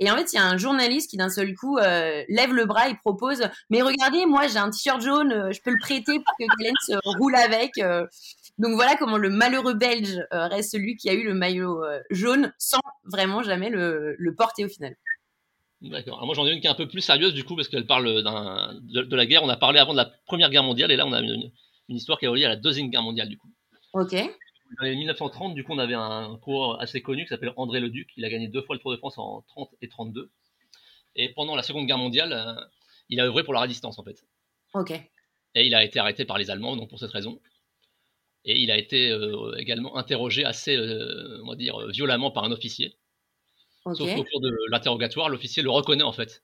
Et 0.00 0.10
en 0.10 0.16
fait, 0.16 0.32
il 0.32 0.36
y 0.36 0.38
a 0.38 0.44
un 0.44 0.56
journaliste 0.56 1.10
qui 1.10 1.16
d'un 1.16 1.28
seul 1.28 1.54
coup 1.54 1.76
euh, 1.78 2.22
lève 2.28 2.52
le 2.54 2.66
bras 2.66 2.88
et 2.88 2.94
propose 2.96 3.42
Mais 3.70 3.82
regardez, 3.82 4.26
moi 4.26 4.46
j'ai 4.46 4.58
un 4.58 4.70
t-shirt 4.70 5.00
jaune, 5.00 5.52
je 5.52 5.60
peux 5.60 5.70
le 5.72 5.78
prêter 5.80 6.18
pour 6.20 6.34
que 6.38 6.44
Callens 6.56 6.96
euh, 6.96 7.10
roule 7.18 7.34
avec. 7.34 7.72
Donc 8.58 8.74
voilà 8.74 8.96
comment 8.96 9.18
le 9.18 9.30
malheureux 9.30 9.74
Belge 9.74 10.20
reste 10.30 10.72
celui 10.72 10.96
qui 10.96 11.08
a 11.10 11.14
eu 11.14 11.24
le 11.24 11.34
maillot 11.34 11.82
jaune 12.10 12.52
sans 12.58 12.80
vraiment 13.04 13.42
jamais 13.42 13.70
le, 13.70 14.14
le 14.18 14.34
porter 14.34 14.64
au 14.64 14.68
final. 14.68 14.94
D'accord. 15.80 16.24
Moi 16.26 16.34
j'en 16.34 16.46
ai 16.46 16.52
une 16.52 16.60
qui 16.60 16.66
est 16.66 16.70
un 16.70 16.74
peu 16.74 16.88
plus 16.88 17.00
sérieuse 17.00 17.34
du 17.34 17.44
coup 17.44 17.54
parce 17.54 17.68
qu'elle 17.68 17.86
parle 17.86 18.22
de, 18.22 19.02
de 19.02 19.16
la 19.16 19.26
guerre. 19.26 19.44
On 19.44 19.48
a 19.48 19.56
parlé 19.56 19.78
avant 19.78 19.92
de 19.92 19.98
la 19.98 20.10
Première 20.26 20.50
Guerre 20.50 20.64
mondiale 20.64 20.90
et 20.90 20.96
là 20.96 21.06
on 21.06 21.12
a 21.12 21.20
une, 21.20 21.52
une 21.88 21.96
histoire 21.96 22.18
qui 22.18 22.24
est 22.24 22.28
reliée 22.28 22.44
à 22.44 22.48
la 22.48 22.56
Deuxième 22.56 22.90
Guerre 22.90 23.02
mondiale 23.02 23.28
du 23.28 23.38
coup. 23.38 23.48
Ok. 23.92 24.14
Dans 24.76 24.84
les 24.84 24.96
1930, 24.96 25.54
du 25.54 25.64
coup, 25.64 25.72
on 25.72 25.78
avait 25.78 25.94
un 25.94 26.36
coureur 26.42 26.80
assez 26.80 27.00
connu 27.00 27.22
qui 27.22 27.28
s'appelle 27.28 27.54
André 27.56 27.80
Leduc. 27.80 28.10
Il 28.16 28.24
a 28.24 28.28
gagné 28.28 28.48
deux 28.48 28.60
fois 28.60 28.76
le 28.76 28.80
Tour 28.80 28.92
de 28.92 28.96
France 28.98 29.16
en 29.16 29.42
30 29.48 29.70
et 29.80 29.88
32. 29.88 30.30
Et 31.16 31.30
pendant 31.30 31.56
la 31.56 31.62
Seconde 31.62 31.86
Guerre 31.86 31.98
mondiale, 31.98 32.32
euh, 32.32 32.64
il 33.08 33.18
a 33.20 33.24
œuvré 33.24 33.44
pour 33.44 33.54
la 33.54 33.60
résistance 33.60 33.98
en 33.98 34.04
fait. 34.04 34.24
Ok. 34.74 34.90
Et 35.54 35.66
il 35.66 35.74
a 35.74 35.82
été 35.82 35.98
arrêté 35.98 36.26
par 36.26 36.36
les 36.36 36.50
Allemands, 36.50 36.76
donc 36.76 36.90
pour 36.90 36.98
cette 36.98 37.10
raison. 37.10 37.40
Et 38.44 38.60
il 38.60 38.70
a 38.70 38.76
été 38.76 39.10
euh, 39.10 39.54
également 39.56 39.96
interrogé 39.96 40.44
assez, 40.44 40.76
euh, 40.76 41.40
on 41.44 41.48
va 41.48 41.56
dire, 41.56 41.88
violemment 41.88 42.30
par 42.30 42.44
un 42.44 42.52
officier. 42.52 42.94
Sauf 43.94 44.14
qu'au 44.14 44.24
cours 44.24 44.40
de 44.40 44.56
l'interrogatoire, 44.70 45.28
l'officier 45.28 45.62
le 45.62 45.70
reconnaît 45.70 46.02
en 46.02 46.12
fait, 46.12 46.42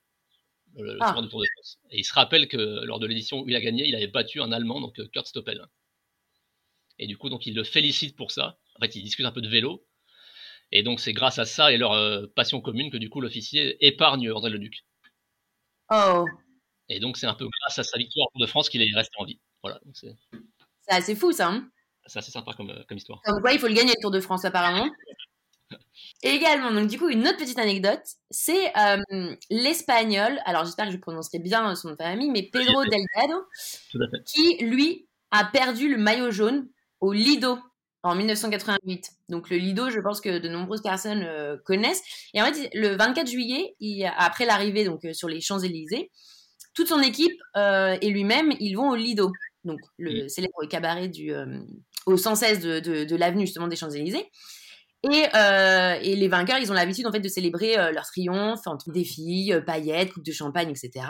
le, 0.77 0.97
Ah. 1.01 1.21
du 1.21 1.29
Tour 1.29 1.41
de 1.41 1.47
France. 1.55 1.79
Et 1.91 1.99
il 1.99 2.05
se 2.05 2.15
rappelle 2.15 2.49
que 2.49 2.85
lors 2.85 2.99
de 2.99 3.07
l'édition 3.07 3.41
où 3.41 3.49
il 3.49 3.57
a 3.57 3.61
gagné, 3.61 3.87
il 3.87 3.95
avait 3.95 4.09
battu 4.09 4.41
un 4.41 4.53
Allemand, 4.53 4.81
donc 4.81 4.99
euh, 4.99 5.09
Kurt 5.09 5.27
Stoppel. 5.27 5.65
Et 6.99 7.07
du 7.07 7.17
coup, 7.17 7.29
donc 7.29 7.47
il 7.47 7.55
le 7.55 7.65
félicite 7.65 8.17
pour 8.17 8.31
ça. 8.31 8.59
En 8.77 8.81
fait, 8.81 8.95
ils 8.97 9.03
discutent 9.03 9.27
un 9.27 9.33
peu 9.33 9.43
de 9.43 9.49
vélo. 9.49 9.85
Et 10.73 10.83
donc 10.83 11.01
c'est 11.01 11.13
grâce 11.13 11.39
à 11.39 11.45
ça 11.45 11.73
et 11.73 11.77
leur 11.77 11.93
euh, 11.93 12.27
passion 12.35 12.61
commune 12.61 12.91
que 12.91 12.97
du 12.97 13.09
coup 13.11 13.21
l'officier 13.21 13.77
épargne 13.87 14.31
André 14.33 14.51
Leduc. 14.51 14.85
Oh, 15.91 16.25
Et 16.89 16.99
donc 17.01 17.17
c'est 17.17 17.27
un 17.27 17.35
peu 17.35 17.47
grâce 17.61 17.79
à 17.79 17.85
sa 17.85 17.99
victoire 17.99 18.27
au 18.27 18.31
Tour 18.33 18.41
de 18.41 18.51
France 18.51 18.69
qu'il 18.69 18.83
est 18.83 18.95
resté 18.95 19.15
en 19.19 19.25
vie. 19.25 19.39
Voilà, 19.63 19.81
c'est 19.93 20.15
c'est 20.81 20.95
assez 20.95 21.15
fou 21.15 21.33
ça. 21.33 21.49
Hein 21.49 21.71
c'est 22.07 22.19
assez 22.19 22.31
sympa 22.31 22.53
comme, 22.53 22.71
euh, 22.71 22.83
comme 22.89 22.99
histoire. 22.99 23.21
Comme 23.25 23.41
quoi, 23.41 23.53
il 23.53 23.59
faut 23.59 23.69
le 23.69 23.75
gagner 23.75 23.93
le 23.97 24.01
Tour 24.01 24.11
de 24.11 24.21
France 24.21 24.45
apparemment. 24.45 24.89
Et 26.23 26.31
également, 26.31 26.71
donc 26.73 26.89
du 26.89 26.99
coup, 26.99 27.09
une 27.09 27.27
autre 27.27 27.37
petite 27.39 27.59
anecdote, 27.59 28.03
c'est 28.31 28.73
euh, 28.77 29.35
l'espagnol, 29.51 30.39
alors 30.45 30.65
j'espère 30.65 30.87
que 30.87 30.93
je 30.93 30.97
prononcerai 30.99 31.39
bien 31.39 31.75
son 31.75 31.89
nom 31.89 31.95
de 31.95 32.03
famille, 32.03 32.31
mais 32.31 32.43
Pedro 32.51 32.83
Delgado, 32.91 33.45
qui 34.27 34.57
lui 34.65 35.09
a 35.31 35.45
perdu 35.45 35.89
le 35.89 35.97
maillot 35.99 36.31
jaune 36.31 36.69
au 37.01 37.13
Lido 37.13 37.59
en 38.03 38.15
1988. 38.15 39.11
Donc 39.29 39.51
le 39.51 39.57
Lido, 39.57 39.91
je 39.91 40.01
pense 40.01 40.21
que 40.21 40.39
de 40.39 40.49
nombreuses 40.49 40.83
personnes 40.83 41.23
euh, 41.25 41.57
connaissent. 41.65 42.03
Et 42.35 42.43
en 42.43 42.47
fait, 42.47 42.71
le 42.75 42.97
24 42.97 43.27
juillet, 43.29 43.75
il- 43.81 44.05
après 44.17 44.45
l'arrivée 44.47 44.85
donc 44.85 45.05
euh, 45.05 45.13
sur 45.13 45.29
les 45.29 45.41
Champs 45.41 45.59
Élysées, 45.61 46.11
toute 46.75 46.89
son 46.89 47.01
équipe 47.01 47.39
et 47.57 48.09
lui-même, 48.11 48.53
ils 48.61 48.75
vont 48.75 48.91
au 48.91 48.97
Lido, 48.97 49.31
donc 49.63 49.79
le 49.97 50.27
célèbre 50.29 50.65
cabaret 50.69 51.07
du 51.09 51.33
au 52.07 52.17
116 52.17 52.61
de, 52.61 52.81
de, 52.81 53.05
de 53.05 53.17
l'avenue 53.17 53.47
justement 53.47 53.69
des 53.69 53.77
Champs 53.77 53.91
Élysées. 53.91 54.29
Et, 55.05 55.27
euh, 55.35 55.99
et 56.01 56.17
les 56.17 56.29
vainqueurs, 56.29 56.59
ils 56.59 56.71
ont 56.71 56.75
l'habitude 56.75 57.07
en 57.07 57.13
fait 57.13 57.21
de 57.21 57.29
célébrer 57.29 57.79
euh, 57.79 57.93
leur 57.93 58.05
triomphe 58.05 58.67
entre 58.67 58.91
des 58.91 59.05
filles, 59.05 59.53
euh, 59.53 59.61
paillettes, 59.61 60.15
coupe 60.15 60.25
de 60.25 60.33
champagne, 60.33 60.71
etc. 60.71 61.07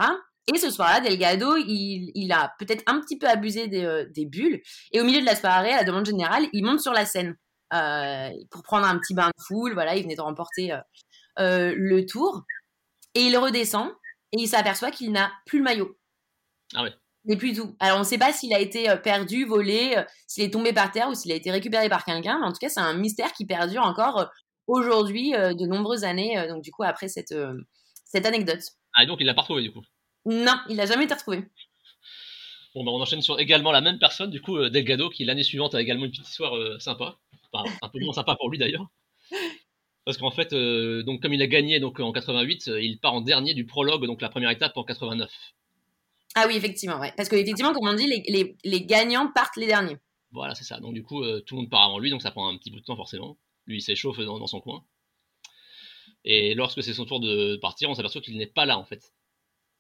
Et 0.52 0.58
ce 0.58 0.68
soir-là, 0.70 1.00
Delgado, 1.00 1.56
il, 1.56 2.32
a 2.32 2.52
peut-être 2.58 2.82
un 2.86 3.00
petit 3.00 3.16
peu 3.16 3.28
abusé 3.28 3.68
des, 3.68 4.04
des 4.10 4.26
bulles. 4.26 4.60
Et 4.92 5.00
au 5.00 5.04
milieu 5.04 5.20
de 5.20 5.24
la 5.24 5.36
soirée, 5.36 5.72
à 5.72 5.78
la 5.78 5.84
demande 5.84 6.04
générale, 6.04 6.44
il 6.52 6.64
monte 6.64 6.80
sur 6.80 6.92
la 6.92 7.06
scène 7.06 7.34
pour 8.50 8.62
prendre 8.62 8.86
un 8.86 8.98
petit 8.98 9.14
bain 9.14 9.28
de 9.28 9.42
foule. 9.42 9.72
Voilà, 9.72 9.96
il 9.96 10.02
venait 10.02 10.16
de 10.16 10.20
remporter 10.20 10.76
le 11.38 12.00
tour. 12.02 12.44
Et 13.14 13.22
il 13.22 13.38
redescend 13.38 13.88
et 14.32 14.42
il 14.42 14.46
s'aperçoit 14.46 14.90
qu'il 14.90 15.12
n'a 15.12 15.32
plus 15.46 15.60
le 15.60 15.64
maillot. 15.64 15.96
Ah 16.74 16.82
ouais. 16.82 16.92
Mais 17.24 17.36
plus 17.36 17.54
tout. 17.54 17.74
Alors 17.80 17.96
on 17.96 18.00
ne 18.00 18.04
sait 18.04 18.18
pas 18.18 18.32
s'il 18.32 18.52
a 18.52 18.60
été 18.60 18.90
euh, 18.90 18.96
perdu, 18.96 19.44
volé, 19.44 19.94
euh, 19.96 20.02
s'il 20.26 20.44
est 20.44 20.52
tombé 20.52 20.72
par 20.72 20.92
terre 20.92 21.08
ou 21.08 21.14
s'il 21.14 21.32
a 21.32 21.34
été 21.34 21.50
récupéré 21.50 21.88
par 21.88 22.04
quelqu'un. 22.04 22.38
Mais 22.40 22.46
en 22.46 22.52
tout 22.52 22.58
cas, 22.58 22.68
c'est 22.68 22.80
un 22.80 22.94
mystère 22.94 23.32
qui 23.32 23.46
perdure 23.46 23.82
encore 23.82 24.18
euh, 24.20 24.26
aujourd'hui, 24.66 25.32
de 25.32 25.66
nombreuses 25.66 26.04
années. 26.04 26.46
donc 26.48 26.62
du 26.62 26.70
coup, 26.70 26.82
après 26.82 27.08
cette, 27.08 27.34
cette 28.04 28.26
anecdote. 28.26 28.62
Ah, 28.94 29.04
et 29.04 29.06
donc 29.06 29.18
il 29.20 29.26
l'a 29.26 29.34
pas 29.34 29.42
retrouvé 29.42 29.62
du 29.62 29.72
coup? 29.72 29.82
Non, 30.26 30.54
il 30.68 30.76
n'a 30.76 30.86
jamais 30.86 31.04
été 31.04 31.14
retrouvé. 31.14 31.44
Bon, 32.74 32.82
bah, 32.82 32.90
on 32.92 33.00
enchaîne 33.00 33.20
sur 33.20 33.38
également 33.38 33.72
la 33.72 33.82
même 33.82 33.98
personne, 33.98 34.30
du 34.30 34.40
coup, 34.40 34.58
Delgado, 34.68 35.10
qui 35.10 35.24
l'année 35.24 35.42
suivante 35.42 35.74
a 35.74 35.82
également 35.82 36.06
une 36.06 36.10
petite 36.10 36.28
histoire 36.28 36.56
euh, 36.56 36.78
sympa. 36.78 37.18
Enfin, 37.52 37.70
un 37.82 37.88
peu 37.88 38.00
moins 38.00 38.14
sympa 38.14 38.36
pour 38.36 38.50
lui 38.50 38.58
d'ailleurs. 38.58 38.86
Parce 40.04 40.18
qu'en 40.18 40.30
fait, 40.30 40.54
donc 41.04 41.22
comme 41.22 41.32
il 41.32 41.40
a 41.40 41.46
gagné 41.46 41.80
donc 41.80 42.00
en 42.00 42.12
88, 42.12 42.66
il 42.66 42.98
part 43.00 43.14
en 43.14 43.20
dernier 43.20 43.54
du 43.54 43.64
prologue, 43.64 44.04
donc 44.06 44.20
la 44.20 44.28
première 44.28 44.50
étape 44.50 44.76
en 44.76 44.84
89. 44.84 45.30
Ah 46.34 46.46
oui, 46.48 46.56
effectivement, 46.56 46.98
ouais. 46.98 47.12
Parce 47.16 47.28
qu'effectivement, 47.28 47.72
comme 47.72 47.88
on 47.88 47.94
dit, 47.94 48.06
les, 48.06 48.56
les, 48.64 48.84
gagnants 48.84 49.30
partent 49.32 49.56
les 49.56 49.66
derniers. 49.66 49.98
Voilà, 50.32 50.54
c'est 50.54 50.64
ça. 50.64 50.80
Donc 50.80 50.94
du 50.94 51.02
coup, 51.02 51.22
tout 51.40 51.54
le 51.54 51.62
monde 51.62 51.70
part 51.70 51.84
avant 51.84 51.98
lui, 51.98 52.10
donc 52.10 52.22
ça 52.22 52.32
prend 52.32 52.48
un 52.48 52.58
petit 52.58 52.70
bout 52.70 52.80
de 52.80 52.84
temps 52.84 52.96
forcément. 52.96 53.38
Lui, 53.66 53.78
il 53.78 53.80
s'échauffe 53.80 54.18
dans, 54.18 54.38
dans, 54.38 54.46
son 54.46 54.60
coin. 54.60 54.84
Et 56.24 56.54
lorsque 56.54 56.82
c'est 56.82 56.94
son 56.94 57.04
tour 57.04 57.20
de 57.20 57.56
partir, 57.56 57.88
on 57.88 57.94
s'aperçoit 57.94 58.20
qu'il 58.20 58.36
n'est 58.36 58.46
pas 58.46 58.66
là 58.66 58.78
en 58.78 58.84
fait. 58.84 59.12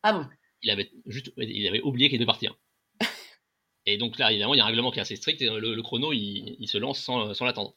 Ah 0.02 0.12
bon? 0.12 0.26
Il 0.62 0.70
avait 0.70 0.90
juste, 1.06 1.32
il 1.36 1.66
avait 1.66 1.80
oublié 1.82 2.08
qu'il 2.08 2.18
devait 2.18 2.26
partir. 2.26 2.56
et 3.86 3.98
donc 3.98 4.18
là, 4.18 4.30
évidemment, 4.30 4.54
il 4.54 4.58
y 4.58 4.60
a 4.60 4.64
un 4.64 4.68
règlement 4.68 4.92
qui 4.92 4.98
est 4.98 5.02
assez 5.02 5.16
strict 5.16 5.42
et 5.42 5.48
le, 5.50 5.82
chrono, 5.82 6.12
il, 6.12 6.68
se 6.68 6.78
lance 6.78 7.00
sans, 7.00 7.34
sans 7.34 7.44
l'attendre. 7.44 7.74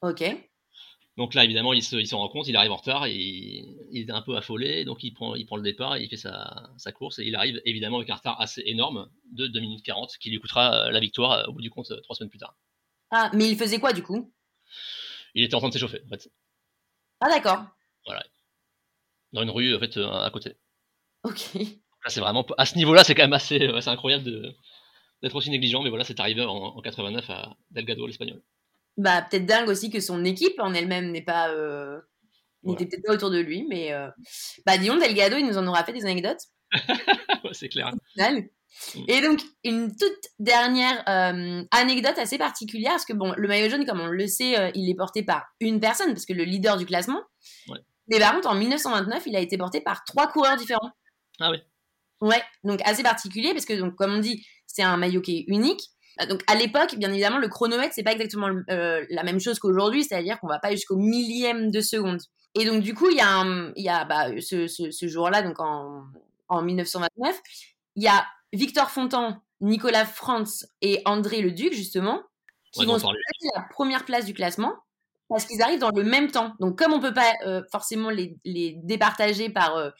Ok. 0.00 0.24
Donc 1.18 1.34
là, 1.34 1.44
évidemment, 1.44 1.74
il 1.74 1.82
s'en 1.82 2.18
rend 2.18 2.28
compte, 2.28 2.48
il 2.48 2.56
arrive 2.56 2.72
en 2.72 2.76
retard, 2.76 3.04
et 3.04 3.14
il 3.14 4.08
est 4.08 4.10
un 4.10 4.22
peu 4.22 4.34
affolé, 4.34 4.84
donc 4.86 5.04
il 5.04 5.12
prend, 5.12 5.34
il 5.34 5.44
prend 5.44 5.56
le 5.56 5.62
départ, 5.62 5.98
il 5.98 6.08
fait 6.08 6.16
sa, 6.16 6.70
sa, 6.78 6.90
course, 6.90 7.18
et 7.18 7.24
il 7.24 7.36
arrive 7.36 7.60
évidemment 7.66 7.98
avec 7.98 8.08
un 8.08 8.14
retard 8.14 8.40
assez 8.40 8.62
énorme 8.64 9.10
de 9.32 9.46
2 9.46 9.60
minutes 9.60 9.84
40, 9.84 10.16
qui 10.18 10.30
lui 10.30 10.40
coûtera 10.40 10.90
la 10.90 11.00
victoire 11.00 11.46
au 11.48 11.52
bout 11.52 11.60
du 11.60 11.68
compte 11.68 11.92
trois 12.02 12.16
semaines 12.16 12.30
plus 12.30 12.38
tard. 12.38 12.56
Ah, 13.10 13.30
mais 13.34 13.50
il 13.50 13.58
faisait 13.58 13.78
quoi 13.78 13.92
du 13.92 14.02
coup? 14.02 14.32
Il 15.34 15.44
était 15.44 15.54
en 15.54 15.58
train 15.58 15.68
de 15.68 15.74
s'échauffer, 15.74 16.00
en 16.06 16.08
fait. 16.08 16.30
Ah 17.20 17.28
d'accord. 17.28 17.64
Voilà. 18.06 18.24
Dans 19.32 19.42
une 19.42 19.50
rue, 19.50 19.74
en 19.74 19.78
fait, 19.78 19.96
euh, 19.98 20.10
à 20.10 20.30
côté. 20.30 20.56
Ok. 21.24 21.54
Là, 21.54 22.08
c'est 22.08 22.20
vraiment, 22.20 22.44
à 22.58 22.66
ce 22.66 22.76
niveau-là, 22.76 23.04
c'est 23.04 23.14
quand 23.14 23.22
même 23.22 23.32
assez, 23.32 23.66
assez 23.66 23.88
incroyable 23.88 24.24
d'être 25.22 25.36
aussi 25.36 25.50
négligent, 25.50 25.82
mais 25.82 25.88
voilà, 25.88 26.04
c'est 26.04 26.18
arrivé 26.20 26.42
en, 26.42 26.80
89 26.80 27.30
à 27.30 27.56
Delgado, 27.70 28.06
l'Espagnol. 28.06 28.42
Bah, 28.96 29.22
peut-être 29.22 29.46
dingue 29.46 29.68
aussi 29.68 29.90
que 29.90 30.00
son 30.00 30.24
équipe 30.24 30.58
en 30.58 30.74
elle-même 30.74 31.10
n'est 31.10 31.24
pas. 31.24 31.50
Euh, 31.50 31.98
n'était 32.62 32.86
peut-être 32.86 33.04
pas 33.06 33.14
autour 33.14 33.30
de 33.30 33.38
lui, 33.38 33.64
mais. 33.68 33.92
Euh... 33.92 34.08
Bah, 34.66 34.78
disons, 34.78 34.96
Delgado, 34.96 35.36
il 35.36 35.46
nous 35.46 35.58
en 35.58 35.66
aura 35.66 35.84
fait 35.84 35.92
des 35.92 36.04
anecdotes. 36.04 36.42
c'est 37.52 37.68
clair. 37.68 37.92
Mm. 38.16 39.04
Et 39.08 39.20
donc, 39.20 39.40
une 39.64 39.94
toute 39.94 40.24
dernière 40.38 41.02
euh, 41.08 41.62
anecdote 41.70 42.18
assez 42.18 42.38
particulière, 42.38 42.92
parce 42.92 43.04
que 43.04 43.12
bon, 43.12 43.34
le 43.36 43.48
maillot 43.48 43.68
jaune, 43.68 43.84
comme 43.84 44.00
on 44.00 44.06
le 44.06 44.26
sait, 44.26 44.72
il 44.74 44.90
est 44.90 44.94
porté 44.94 45.22
par 45.22 45.46
une 45.60 45.80
personne, 45.80 46.12
parce 46.12 46.26
que 46.26 46.32
le 46.32 46.44
leader 46.44 46.76
du 46.76 46.86
classement. 46.86 47.22
Ouais. 47.68 47.78
Mais 48.08 48.18
par 48.18 48.34
contre, 48.34 48.48
en 48.48 48.54
1929, 48.54 49.24
il 49.26 49.36
a 49.36 49.40
été 49.40 49.56
porté 49.58 49.80
par 49.80 50.04
trois 50.04 50.26
coureurs 50.28 50.56
différents. 50.56 50.90
Ah 51.40 51.50
oui. 51.50 51.58
Ouais, 52.20 52.42
donc 52.62 52.80
assez 52.84 53.02
particulier, 53.02 53.52
parce 53.52 53.64
que, 53.64 53.74
donc, 53.74 53.96
comme 53.96 54.14
on 54.14 54.20
dit, 54.20 54.46
c'est 54.66 54.82
un 54.82 54.96
maillot 54.96 55.20
qui 55.20 55.38
est 55.38 55.44
unique. 55.48 55.91
Euh, 56.20 56.26
donc 56.26 56.42
à 56.46 56.54
l'époque, 56.54 56.96
bien 56.96 57.10
évidemment, 57.10 57.38
le 57.38 57.48
chronomètre, 57.48 57.94
c'est 57.94 58.02
pas 58.02 58.12
exactement 58.12 58.48
la 58.68 59.22
même 59.22 59.40
chose 59.40 59.58
qu'aujourd'hui, 59.58 60.04
c'est-à-dire 60.04 60.38
qu'on 60.40 60.48
va 60.48 60.58
pas 60.58 60.70
jusqu'au 60.70 60.96
millième 60.96 61.70
de 61.70 61.80
seconde. 61.80 62.20
Et 62.54 62.66
donc, 62.66 62.82
du 62.82 62.94
coup, 62.94 63.08
il 63.08 63.16
y 63.16 63.20
a, 63.20 63.44
il 63.76 63.84
y 63.84 63.88
a 63.88 64.04
bah, 64.04 64.28
ce, 64.40 64.66
ce, 64.66 64.90
ce 64.90 65.08
jour-là, 65.08 65.42
donc 65.42 65.58
en, 65.58 66.02
en 66.48 66.62
1929, 66.62 67.40
il 67.96 68.02
y 68.02 68.08
a 68.08 68.26
Victor 68.52 68.90
Fontan, 68.90 69.40
Nicolas 69.60 70.04
Franz 70.04 70.66
et 70.82 71.00
André 71.06 71.40
Le 71.40 71.52
Duc, 71.52 71.72
justement, 71.72 72.22
qui 72.72 72.84
vont 72.84 72.98
se 72.98 73.06
la 73.54 73.62
première 73.70 74.04
place 74.04 74.24
du 74.26 74.34
classement 74.34 74.74
parce 75.28 75.46
qu'ils 75.46 75.62
arrivent 75.62 75.80
dans 75.80 75.90
le 75.90 76.02
même 76.02 76.30
temps. 76.30 76.54
Donc, 76.60 76.78
comme 76.78 76.92
on 76.92 77.00
peut 77.00 77.14
pas 77.14 77.32
euh, 77.46 77.62
forcément 77.70 78.10
les, 78.10 78.36
les, 78.44 78.76
départager 78.82 79.48
par, 79.48 79.76
euh, 79.76 79.90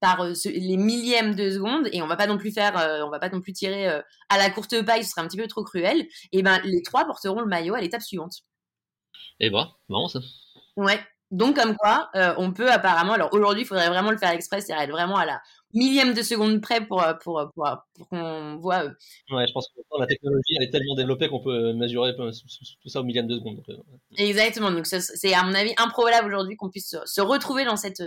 par 0.00 0.22
euh, 0.22 0.32
les 0.44 0.76
millièmes 0.76 1.34
de 1.34 1.50
seconde, 1.50 1.88
et 1.92 2.02
on 2.02 2.06
va 2.06 2.16
pas 2.16 2.26
non 2.26 2.38
plus 2.38 2.52
faire, 2.52 2.74
on 3.04 3.10
va 3.10 3.18
pas 3.18 3.28
non 3.28 3.40
plus 3.40 3.52
tirer 3.52 3.86
à 3.86 4.38
la 4.38 4.50
courte 4.50 4.82
paille, 4.84 5.04
ce 5.04 5.10
serait 5.10 5.22
un 5.22 5.28
petit 5.28 5.36
peu 5.36 5.46
trop 5.46 5.64
cruel, 5.64 6.06
et 6.32 6.42
ben 6.42 6.60
les 6.64 6.82
trois 6.82 7.04
porteront 7.04 7.40
le 7.40 7.46
maillot 7.46 7.74
à 7.74 7.80
l'étape 7.80 8.02
suivante. 8.02 8.38
Et 9.38 9.46
eh 9.46 9.50
bah, 9.50 9.70
ben, 9.88 9.94
marrant 9.94 10.08
ça. 10.08 10.20
Ouais. 10.76 11.00
Donc, 11.30 11.54
comme 11.54 11.76
quoi, 11.76 12.10
on 12.38 12.52
peut 12.52 12.70
apparemment, 12.70 13.12
alors 13.12 13.32
aujourd'hui, 13.32 13.62
il 13.62 13.66
faudrait 13.66 13.88
vraiment 13.88 14.10
le 14.10 14.18
faire 14.18 14.30
exprès, 14.30 14.60
c'est-à-dire 14.60 14.82
être 14.82 14.90
vraiment 14.90 15.16
à 15.16 15.26
la, 15.26 15.40
millième 15.72 16.14
de 16.14 16.22
seconde 16.22 16.60
près 16.60 16.84
pour, 16.84 17.02
euh, 17.02 17.14
pour, 17.14 17.38
euh, 17.38 17.46
pour, 17.54 17.66
euh, 17.66 17.74
pour 17.94 18.08
qu'on 18.08 18.56
voit. 18.56 18.84
Ouais, 19.30 19.46
je 19.46 19.52
pense 19.52 19.68
que 19.68 19.98
la 19.98 20.06
technologie 20.06 20.56
elle 20.56 20.64
est 20.64 20.70
tellement 20.70 20.94
développée 20.94 21.28
qu'on 21.28 21.40
peut 21.40 21.72
mesurer 21.72 22.14
tout 22.16 22.88
ça 22.88 23.00
au 23.00 23.04
millième 23.04 23.26
de 23.26 23.36
seconde. 23.36 23.62
Exactement, 24.16 24.70
donc 24.70 24.86
c'est 24.86 25.34
à 25.34 25.42
mon 25.42 25.54
avis 25.54 25.74
improbable 25.76 26.28
aujourd'hui 26.28 26.56
qu'on 26.56 26.70
puisse 26.70 26.96
se 27.04 27.20
retrouver 27.20 27.64
dans 27.64 27.76
cette, 27.76 28.02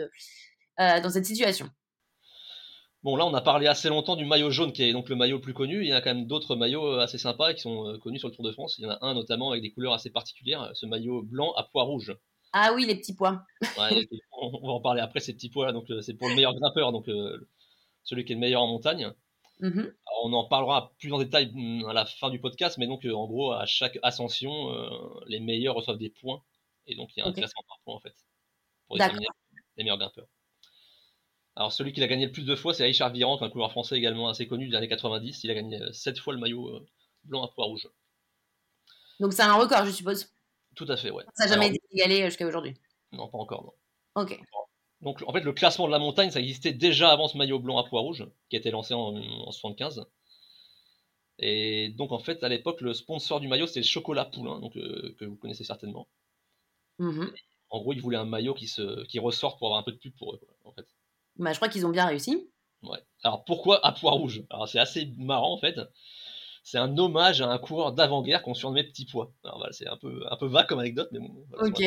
dans 0.77 1.09
cette 1.09 1.25
situation. 1.25 1.69
Bon, 3.03 3.15
là, 3.15 3.25
on 3.25 3.33
a 3.33 3.41
parlé 3.41 3.67
assez 3.67 3.89
longtemps 3.89 4.15
du 4.15 4.25
maillot 4.25 4.50
jaune, 4.50 4.72
qui 4.72 4.83
est 4.83 4.93
donc 4.93 5.10
le 5.10 5.15
maillot 5.15 5.38
le 5.38 5.41
plus 5.41 5.53
connu. 5.53 5.81
Il 5.81 5.89
y 5.89 5.93
a 5.93 6.01
quand 6.01 6.13
même 6.13 6.25
d'autres 6.25 6.55
maillots 6.55 7.00
assez 7.00 7.17
sympas 7.17 7.53
qui 7.53 7.62
sont 7.62 8.00
connus 8.01 8.19
sur 8.19 8.29
le 8.29 8.33
Tour 8.33 8.45
de 8.45 8.51
France. 8.51 8.75
Il 8.77 8.83
y 8.83 8.88
en 8.88 8.91
a 8.91 9.00
un 9.01 9.13
notamment 9.13 9.51
avec 9.51 9.62
des 9.62 9.72
couleurs 9.72 9.93
assez 9.93 10.10
particulières, 10.10 10.72
ce 10.74 10.86
maillot 10.86 11.22
blanc 11.22 11.51
à 11.57 11.63
pois 11.63 11.83
rouge. 11.83 12.15
Ah 12.53 12.72
oui, 12.74 12.86
les 12.86 12.95
petits 12.95 13.15
pois. 13.15 13.43
on 14.31 14.67
va 14.67 14.74
en 14.74 14.79
parler 14.79 15.01
après, 15.01 15.19
ces 15.19 15.33
petits 15.33 15.50
pois-là. 15.50 15.74
Donc, 15.74 15.89
euh, 15.89 16.01
c'est 16.01 16.13
pour 16.13 16.29
le 16.29 16.36
meilleur 16.36 16.53
grimpeur, 16.53 16.91
donc 16.91 17.10
euh, 17.10 17.50
celui 18.03 18.25
qui 18.25 18.33
est 18.33 18.36
le 18.36 18.41
meilleur 18.41 18.62
en 18.62 18.67
montagne. 18.67 19.12
Mm-hmm. 19.60 19.93
on 20.24 20.33
en 20.33 20.45
parlera 20.45 20.91
plus 20.98 21.13
en 21.13 21.19
détail 21.19 21.51
mm, 21.53 21.86
à 21.86 21.93
la 21.93 22.05
fin 22.05 22.29
du 22.29 22.39
podcast, 22.39 22.77
mais 22.77 22.86
donc, 22.86 23.05
euh, 23.05 23.13
en 23.13 23.25
gros, 23.25 23.53
à 23.53 23.65
chaque 23.65 23.98
ascension, 24.03 24.72
les 25.25 25.39
meilleurs 25.39 25.75
reçoivent 25.75 25.98
des 25.98 26.12
points. 26.12 26.43
Et 26.86 26.95
donc, 26.95 27.10
il 27.15 27.22
y 27.22 27.24
a 27.24 27.27
un 27.27 27.33
classement 27.33 27.63
par 27.67 27.79
points, 27.83 27.95
en 27.95 28.00
fait, 28.00 28.15
pour 28.88 28.98
déterminer 28.98 29.27
les 29.77 29.83
meilleurs 29.83 29.98
grimpeurs. 29.98 30.27
Alors, 31.55 31.72
celui 31.72 31.93
qui 31.93 32.00
l'a 32.00 32.07
gagné 32.07 32.25
le 32.25 32.31
plus 32.31 32.45
de 32.45 32.55
fois, 32.55 32.74
c'est 32.74 32.83
Richard 32.83 33.12
Virant, 33.12 33.41
un 33.41 33.50
coureur 33.50 33.72
français 33.72 33.95
également 33.95 34.27
assez 34.27 34.48
connu 34.48 34.67
des 34.67 34.75
années 34.75 34.88
90. 34.88 35.43
Il 35.43 35.51
a 35.51 35.53
gagné 35.53 35.79
7 35.91 36.19
fois 36.19 36.33
le 36.33 36.39
maillot 36.39 36.83
blanc 37.24 37.43
à 37.43 37.48
pois 37.53 37.65
rouge. 37.65 37.88
Donc, 39.19 39.33
c'est 39.33 39.43
un 39.43 39.53
record, 39.53 39.86
je 39.86 39.91
suppose. 39.91 40.33
Tout 40.75 40.86
à 40.89 40.98
fait, 40.98 41.12
ouais. 41.12 41.24
Ça 41.36 41.45
n'a 41.45 41.53
jamais 41.53 41.67
été 41.67 41.79
égalé 41.91 42.24
euh, 42.24 42.25
jusqu'à 42.25 42.48
aujourd'hui 42.48 42.74
Non, 43.12 43.27
pas 43.27 43.38
encore, 43.38 43.63
non. 43.63 43.74
Ok. 44.22 44.39
Donc, 45.01 45.24
en 45.27 45.33
fait, 45.33 45.41
le 45.41 45.53
classement 45.53 45.88
de 45.88 45.91
la 45.91 46.00
montagne, 46.00 46.31
ça 46.31 46.39
existait 46.39 46.74
déjà 46.74 47.12
avant 47.12 47.27
ce 47.27 47.38
maillot 47.38 47.60
blanc 47.60 47.77
à 47.77 47.83
pois 47.83 48.01
rouge, 48.01 48.25
qui 48.50 48.55
a 48.55 48.60
été 48.60 48.72
lancé 48.72 48.93
en, 48.93 49.12
1975. 49.12 50.05
Et 51.39 51.89
donc, 51.89 52.12
en 52.12 52.19
fait, 52.19 52.43
à 52.43 52.50
l'époque, 52.50 52.81
le 52.81 52.93
sponsor 52.93 53.39
du 53.39 53.48
maillot, 53.48 53.67
c'était 53.67 53.83
Chocolat 53.83 54.25
Poulain, 54.25 54.60
donc, 54.60 54.75
euh, 54.77 55.15
que 55.19 55.25
vous 55.25 55.36
connaissez 55.36 55.63
certainement. 55.63 56.07
Mm-hmm. 57.00 57.33
En 57.69 57.79
gros, 57.79 57.93
ils 57.93 58.01
voulaient 58.01 58.17
un 58.17 58.25
maillot 58.25 58.53
qui, 58.53 58.67
se, 58.67 59.03
qui 59.05 59.19
ressorte 59.19 59.57
pour 59.60 59.67
avoir 59.67 59.79
un 59.79 59.83
peu 59.83 59.91
de 59.91 59.98
pub 59.98 60.15
pour 60.17 60.36
eux, 60.36 60.41
en 60.63 60.72
fait. 60.72 60.88
Bah, 61.37 61.51
je 61.51 61.57
crois 61.57 61.69
qu'ils 61.69 61.85
ont 61.85 61.91
bien 61.91 62.05
réussi. 62.05 62.49
Ouais. 62.81 62.99
Alors, 63.23 63.43
pourquoi 63.45 63.85
à 63.85 63.91
pois 63.91 64.11
rouge 64.11 64.43
Alors, 64.49 64.67
c'est 64.67 64.79
assez 64.79 65.13
marrant, 65.17 65.53
en 65.53 65.57
fait 65.57 65.79
c'est 66.63 66.77
un 66.77 66.97
hommage 66.97 67.41
à 67.41 67.49
un 67.49 67.57
coureur 67.57 67.91
d'avant-guerre 67.91 68.41
qu'on 68.41 68.53
surnommait 68.53 68.85
Petit 68.85 69.05
Pois. 69.05 69.33
Alors 69.43 69.57
voilà, 69.57 69.73
c'est 69.73 69.87
un 69.87 69.97
peu, 69.97 70.23
un 70.29 70.37
peu 70.37 70.47
vague 70.47 70.67
comme 70.67 70.79
anecdote, 70.79 71.09
mais 71.11 71.19
bon. 71.19 71.45
ok. 71.59 71.81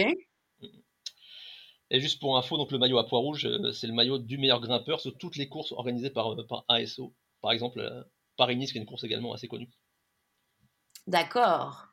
Et 1.91 2.01
juste 2.01 2.21
pour 2.21 2.37
info, 2.37 2.57
donc 2.57 2.73
le 2.73 2.79
maillot 2.79 2.99
à 2.99 3.07
pois 3.07 3.21
rouge, 3.21 3.47
euh, 3.47 3.73
c'est 3.73 3.87
le 3.87 3.93
maillot 3.93 4.19
du 4.19 4.39
meilleur 4.39 4.61
grimpeur 4.61 5.01
sur 5.01 5.17
toutes 5.17 5.37
les 5.37 5.49
courses 5.49 5.73
organisées 5.73 6.11
par, 6.11 6.33
euh, 6.33 6.47
par 6.47 6.65
ASO. 6.69 7.15
Par 7.41 7.53
exemple, 7.53 7.79
euh, 7.79 8.03
Paris-Nice, 8.37 8.73
qui 8.73 8.79
est 8.79 8.81
une 8.81 8.87
course 8.87 9.05
également 9.05 9.33
assez 9.33 9.47
connue. 9.47 9.71
D'accord. 11.07 11.87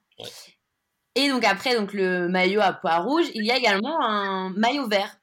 Et 1.15 1.29
donc 1.29 1.43
après 1.45 1.75
donc 1.75 1.93
le 1.93 2.27
maillot 2.27 2.61
à 2.61 2.73
pois 2.73 2.97
rouge, 2.97 3.25
il 3.35 3.45
y 3.45 3.51
a 3.51 3.57
également 3.57 4.03
un 4.03 4.49
maillot 4.49 4.87
vert 4.87 5.15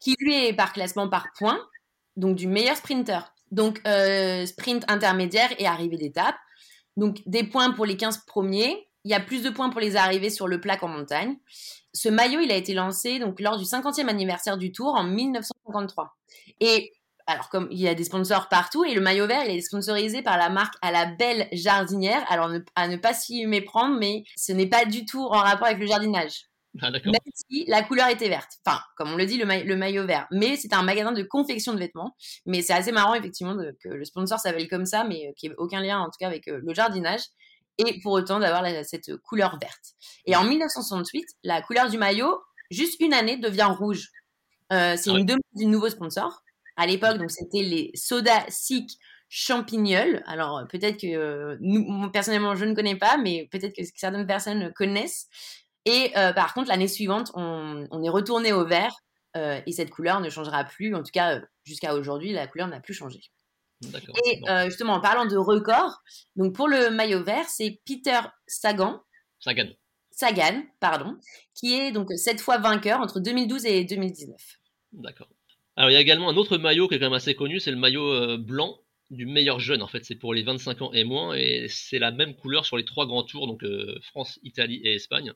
qui 0.00 0.16
lui 0.18 0.46
est 0.46 0.52
par 0.52 0.72
classement 0.72 1.08
par 1.08 1.26
points, 1.38 1.60
donc 2.16 2.36
du 2.36 2.46
meilleur 2.46 2.76
sprinter. 2.76 3.32
Donc 3.50 3.78
sprint 4.46 4.84
intermédiaire 4.88 5.50
et 5.58 5.66
arrivée 5.66 5.98
d'étape. 5.98 6.36
Donc 6.96 7.18
des 7.26 7.44
points 7.44 7.70
pour 7.72 7.86
les 7.86 7.96
15 7.96 8.24
premiers. 8.26 8.88
Il 9.04 9.10
y 9.10 9.14
a 9.14 9.20
plus 9.20 9.42
de 9.42 9.50
points 9.50 9.68
pour 9.68 9.80
les 9.80 9.96
arrivées 9.96 10.30
sur 10.30 10.46
le 10.46 10.60
plaque 10.60 10.82
en 10.82 10.88
montagne. 10.88 11.36
Ce 11.92 12.08
maillot, 12.08 12.40
il 12.40 12.52
a 12.52 12.56
été 12.56 12.72
lancé 12.72 13.18
donc 13.18 13.40
lors 13.40 13.58
du 13.58 13.64
50e 13.64 14.08
anniversaire 14.08 14.56
du 14.56 14.72
Tour 14.72 14.94
en 14.94 15.04
1953. 15.04 16.16
Et 16.60 16.92
alors 17.26 17.48
comme 17.50 17.68
il 17.70 17.80
y 17.80 17.88
a 17.88 17.94
des 17.94 18.04
sponsors 18.04 18.48
partout 18.48 18.84
et 18.84 18.94
le 18.94 19.00
maillot 19.00 19.26
vert, 19.26 19.44
il 19.44 19.56
est 19.56 19.60
sponsorisé 19.60 20.22
par 20.22 20.38
la 20.38 20.48
marque 20.48 20.74
à 20.82 20.90
la 20.90 21.06
belle 21.06 21.48
jardinière. 21.52 22.24
Alors 22.30 22.50
à 22.74 22.88
ne 22.88 22.96
pas 22.96 23.12
s'y 23.12 23.44
méprendre, 23.46 23.98
mais 23.98 24.24
ce 24.36 24.52
n'est 24.52 24.66
pas 24.66 24.84
du 24.84 25.04
tout 25.04 25.24
en 25.24 25.40
rapport 25.40 25.66
avec 25.66 25.78
le 25.78 25.86
jardinage. 25.86 26.46
Ah, 26.80 26.90
Même 26.90 27.14
si 27.34 27.66
la 27.66 27.82
couleur 27.82 28.08
était 28.08 28.28
verte. 28.28 28.52
Enfin, 28.64 28.80
comme 28.96 29.12
on 29.12 29.16
le 29.16 29.26
dit, 29.26 29.36
le, 29.36 29.44
le 29.44 29.76
maillot 29.76 30.06
vert. 30.06 30.26
Mais 30.30 30.56
c'est 30.56 30.72
un 30.72 30.82
magasin 30.82 31.12
de 31.12 31.22
confection 31.22 31.74
de 31.74 31.78
vêtements. 31.78 32.16
Mais 32.46 32.62
c'est 32.62 32.72
assez 32.72 32.92
marrant, 32.92 33.14
effectivement, 33.14 33.56
que 33.82 33.88
le 33.88 34.04
sponsor 34.04 34.38
s'appelle 34.38 34.68
comme 34.68 34.86
ça, 34.86 35.04
mais 35.04 35.28
euh, 35.28 35.32
qui 35.36 35.48
n'y 35.48 35.52
ait 35.52 35.56
aucun 35.58 35.80
lien, 35.80 36.00
en 36.00 36.06
tout 36.06 36.16
cas, 36.18 36.28
avec 36.28 36.48
euh, 36.48 36.60
le 36.62 36.74
jardinage. 36.74 37.20
Et 37.78 38.00
pour 38.00 38.12
autant, 38.12 38.38
d'avoir 38.38 38.64
cette 38.84 39.16
couleur 39.18 39.58
verte. 39.60 39.94
Et 40.26 40.34
en 40.36 40.44
1968, 40.44 41.24
la 41.42 41.62
couleur 41.62 41.90
du 41.90 41.98
maillot, 41.98 42.40
juste 42.70 43.00
une 43.00 43.12
année, 43.12 43.36
devient 43.36 43.70
rouge. 43.78 44.08
Euh, 44.72 44.96
c'est 44.96 45.10
ah 45.10 45.18
une 45.18 45.26
demande 45.26 45.42
du 45.54 45.66
nouveau 45.66 45.90
sponsor. 45.90 46.42
À 46.76 46.86
l'époque, 46.86 47.18
donc, 47.18 47.30
c'était 47.30 47.62
les 47.62 47.90
Soda 47.94 48.44
Sick 48.48 48.98
Champignol. 49.28 50.22
Alors, 50.26 50.66
peut-être 50.70 51.00
que 51.00 51.58
nous, 51.60 52.10
personnellement, 52.10 52.54
je 52.54 52.64
ne 52.64 52.74
connais 52.74 52.96
pas, 52.96 53.18
mais 53.18 53.48
peut-être 53.50 53.74
que 53.74 53.82
certaines 53.94 54.26
personnes 54.26 54.72
connaissent. 54.74 55.28
Et 55.84 56.12
euh, 56.16 56.32
par 56.32 56.54
contre, 56.54 56.68
l'année 56.68 56.88
suivante, 56.88 57.30
on, 57.34 58.02
est 58.02 58.08
retourné 58.08 58.52
au 58.52 58.66
vert 58.66 58.94
euh, 59.36 59.60
et 59.66 59.72
cette 59.72 59.90
couleur 59.90 60.20
ne 60.20 60.30
changera 60.30 60.64
plus. 60.64 60.94
En 60.94 61.02
tout 61.02 61.10
cas, 61.12 61.36
euh, 61.36 61.40
jusqu'à 61.64 61.94
aujourd'hui, 61.94 62.32
la 62.32 62.46
couleur 62.46 62.68
n'a 62.68 62.80
plus 62.80 62.94
changé. 62.94 63.20
Et 64.26 64.40
justement, 64.66 64.94
en 64.94 65.00
parlant 65.00 65.26
de 65.26 65.36
record, 65.36 66.02
donc 66.36 66.54
pour 66.54 66.68
le 66.68 66.90
maillot 66.90 67.24
vert, 67.24 67.48
c'est 67.48 67.80
Peter 67.84 68.20
Sagan. 68.46 69.00
Sagan. 69.40 69.70
Sagan, 70.12 70.62
pardon, 70.78 71.16
qui 71.54 71.74
est 71.74 71.90
donc 71.90 72.08
cette 72.14 72.40
fois 72.40 72.58
vainqueur 72.58 73.00
entre 73.00 73.18
2012 73.18 73.66
et 73.66 73.84
2019. 73.84 74.36
D'accord. 74.92 75.28
Alors 75.74 75.90
il 75.90 75.94
y 75.94 75.96
a 75.96 76.00
également 76.00 76.28
un 76.28 76.36
autre 76.36 76.58
maillot 76.58 76.86
qui 76.86 76.94
est 76.94 76.98
quand 77.00 77.06
même 77.06 77.12
assez 77.14 77.34
connu, 77.34 77.58
c'est 77.58 77.72
le 77.72 77.76
maillot 77.76 78.38
blanc 78.38 78.78
du 79.12 79.26
meilleur 79.26 79.60
jeune 79.60 79.82
en 79.82 79.86
fait, 79.86 80.04
c'est 80.04 80.16
pour 80.16 80.34
les 80.34 80.42
25 80.42 80.82
ans 80.82 80.92
et 80.92 81.04
moins 81.04 81.34
et 81.34 81.66
c'est 81.68 81.98
la 81.98 82.10
même 82.10 82.34
couleur 82.34 82.64
sur 82.64 82.76
les 82.76 82.84
trois 82.84 83.06
grands 83.06 83.22
tours 83.22 83.46
donc 83.46 83.62
euh, 83.62 83.98
France, 84.02 84.40
Italie 84.42 84.80
et 84.84 84.94
Espagne. 84.94 85.32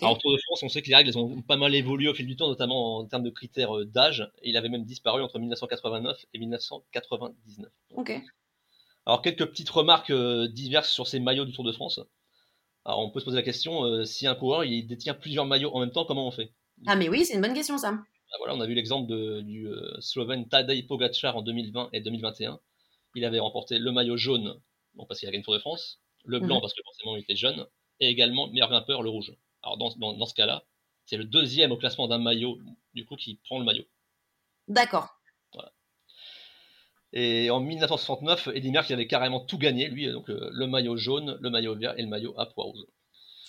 Alors 0.00 0.18
Tour 0.18 0.32
de 0.32 0.38
France, 0.38 0.62
on 0.62 0.68
sait 0.68 0.82
que 0.82 0.88
les 0.88 0.94
règles 0.94 1.10
elles 1.10 1.18
ont 1.18 1.42
pas 1.42 1.56
mal 1.56 1.74
évolué 1.74 2.08
au 2.08 2.14
fil 2.14 2.26
du 2.26 2.36
temps, 2.36 2.48
notamment 2.48 2.98
en 2.98 3.04
termes 3.06 3.22
de 3.22 3.30
critères 3.30 3.76
euh, 3.76 3.84
d'âge. 3.84 4.30
Il 4.42 4.56
avait 4.56 4.68
même 4.68 4.84
disparu 4.84 5.22
entre 5.22 5.38
1989 5.38 6.26
et 6.34 6.38
1999. 6.38 7.70
Ok. 7.96 8.12
Alors 9.06 9.22
quelques 9.22 9.46
petites 9.46 9.70
remarques 9.70 10.12
diverses 10.12 10.90
sur 10.90 11.06
ces 11.06 11.20
maillots 11.20 11.46
du 11.46 11.52
Tour 11.52 11.64
de 11.64 11.72
France. 11.72 12.00
Alors 12.84 13.00
on 13.00 13.10
peut 13.10 13.20
se 13.20 13.24
poser 13.24 13.36
la 13.36 13.42
question, 13.42 14.04
si 14.04 14.26
un 14.26 14.34
coureur 14.34 14.64
il 14.64 14.86
détient 14.86 15.14
plusieurs 15.14 15.46
maillots 15.46 15.74
en 15.74 15.80
même 15.80 15.90
temps, 15.90 16.04
comment 16.04 16.26
on 16.26 16.30
fait? 16.30 16.52
Ah 16.86 16.96
mais 16.96 17.08
oui, 17.08 17.24
c'est 17.24 17.34
une 17.34 17.40
bonne 17.40 17.54
question 17.54 17.78
ça. 17.78 17.98
Ah, 18.30 18.36
voilà, 18.38 18.54
on 18.54 18.60
a 18.60 18.66
vu 18.66 18.74
l'exemple 18.74 19.10
du 19.42 19.68
euh, 19.68 20.00
Slovène 20.00 20.48
Tadej 20.48 20.86
Pogacar 20.86 21.36
en 21.36 21.42
2020 21.42 21.90
et 21.94 22.00
2021. 22.00 22.60
Il 23.14 23.24
avait 23.24 23.38
remporté 23.38 23.78
le 23.78 23.90
maillot 23.90 24.18
jaune, 24.18 24.60
bon, 24.94 25.06
parce 25.06 25.20
qu'il 25.20 25.28
a 25.28 25.32
gagné 25.32 25.40
le 25.40 25.44
Tour 25.44 25.54
de 25.54 25.60
France, 25.60 26.00
le 26.24 26.38
blanc 26.38 26.56
mhm. 26.56 26.60
parce 26.60 26.74
que 26.74 26.82
forcément 26.82 27.16
il 27.16 27.22
était 27.22 27.36
jeune, 27.36 27.66
et 28.00 28.08
également 28.08 28.48
meilleur 28.48 28.68
grimpeur, 28.68 29.02
le 29.02 29.08
rouge. 29.08 29.32
Alors 29.62 29.76
dans, 29.76 29.94
dans, 29.96 30.26
ce 30.26 30.34
cas-là, 30.34 30.64
c'est 31.06 31.16
le 31.16 31.24
deuxième 31.24 31.72
au 31.72 31.76
classement 31.76 32.08
d'un 32.08 32.18
maillot, 32.18 32.58
du 32.94 33.04
coup, 33.04 33.16
qui 33.16 33.36
prend 33.44 33.58
le 33.58 33.64
maillot. 33.64 33.84
D'accord. 34.68 35.20
Voilà. 35.52 35.72
Et 37.12 37.50
en 37.50 37.60
1969, 37.60 38.48
Eddy 38.54 38.70
Merckx 38.70 38.92
avait 38.92 39.06
carrément 39.06 39.40
tout 39.40 39.58
gagné, 39.58 39.88
lui, 39.88 40.10
donc 40.12 40.28
euh, 40.30 40.50
le 40.52 40.66
maillot 40.66 40.96
jaune, 40.96 41.38
le 41.40 41.50
maillot 41.50 41.74
vert 41.74 41.94
et 41.98 42.02
le 42.02 42.08
maillot 42.08 42.38
à 42.38 42.46
poids 42.46 42.64
rouge. 42.64 42.84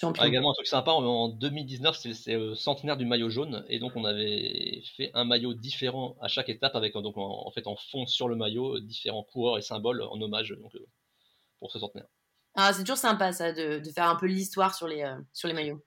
Ah, 0.02 0.28
également 0.28 0.52
un 0.52 0.54
truc 0.54 0.68
sympa, 0.68 0.92
en 0.92 1.28
2019 1.28 1.98
c'est 1.98 2.34
le 2.34 2.56
centenaire 2.56 2.96
du 2.96 3.06
maillot 3.06 3.30
jaune 3.30 3.66
et 3.68 3.80
donc 3.80 3.98
on 3.98 4.06
avait 4.06 4.82
fait 4.96 5.12
un 5.14 5.26
maillot 5.26 5.54
différent 5.54 6.16
à 6.22 6.30
chaque 6.30 6.48
étape 6.48 6.74
avec 6.78 6.94
donc 6.94 7.18
en, 7.18 7.52
fait 7.52 7.68
en 7.68 7.76
fond 7.76 8.06
sur 8.06 8.30
le 8.30 8.38
maillot 8.38 8.80
différents 8.80 9.24
coureurs 9.24 9.58
et 9.58 9.62
symboles 9.62 10.02
en 10.04 10.22
hommage 10.22 10.56
donc, 10.58 10.74
euh, 10.76 10.88
pour 11.60 11.70
ce 11.72 11.80
centenaire. 11.80 12.08
Ah, 12.56 12.72
c'est 12.72 12.84
toujours 12.84 12.98
sympa 12.98 13.34
ça 13.34 13.52
de, 13.52 13.82
faire 13.94 14.08
un 14.08 14.16
peu 14.16 14.28
l'histoire 14.28 14.74
sur 14.74 14.88
les, 14.88 15.02
euh, 15.02 15.16
sur 15.34 15.50
les 15.50 15.54
maillots. 15.54 15.84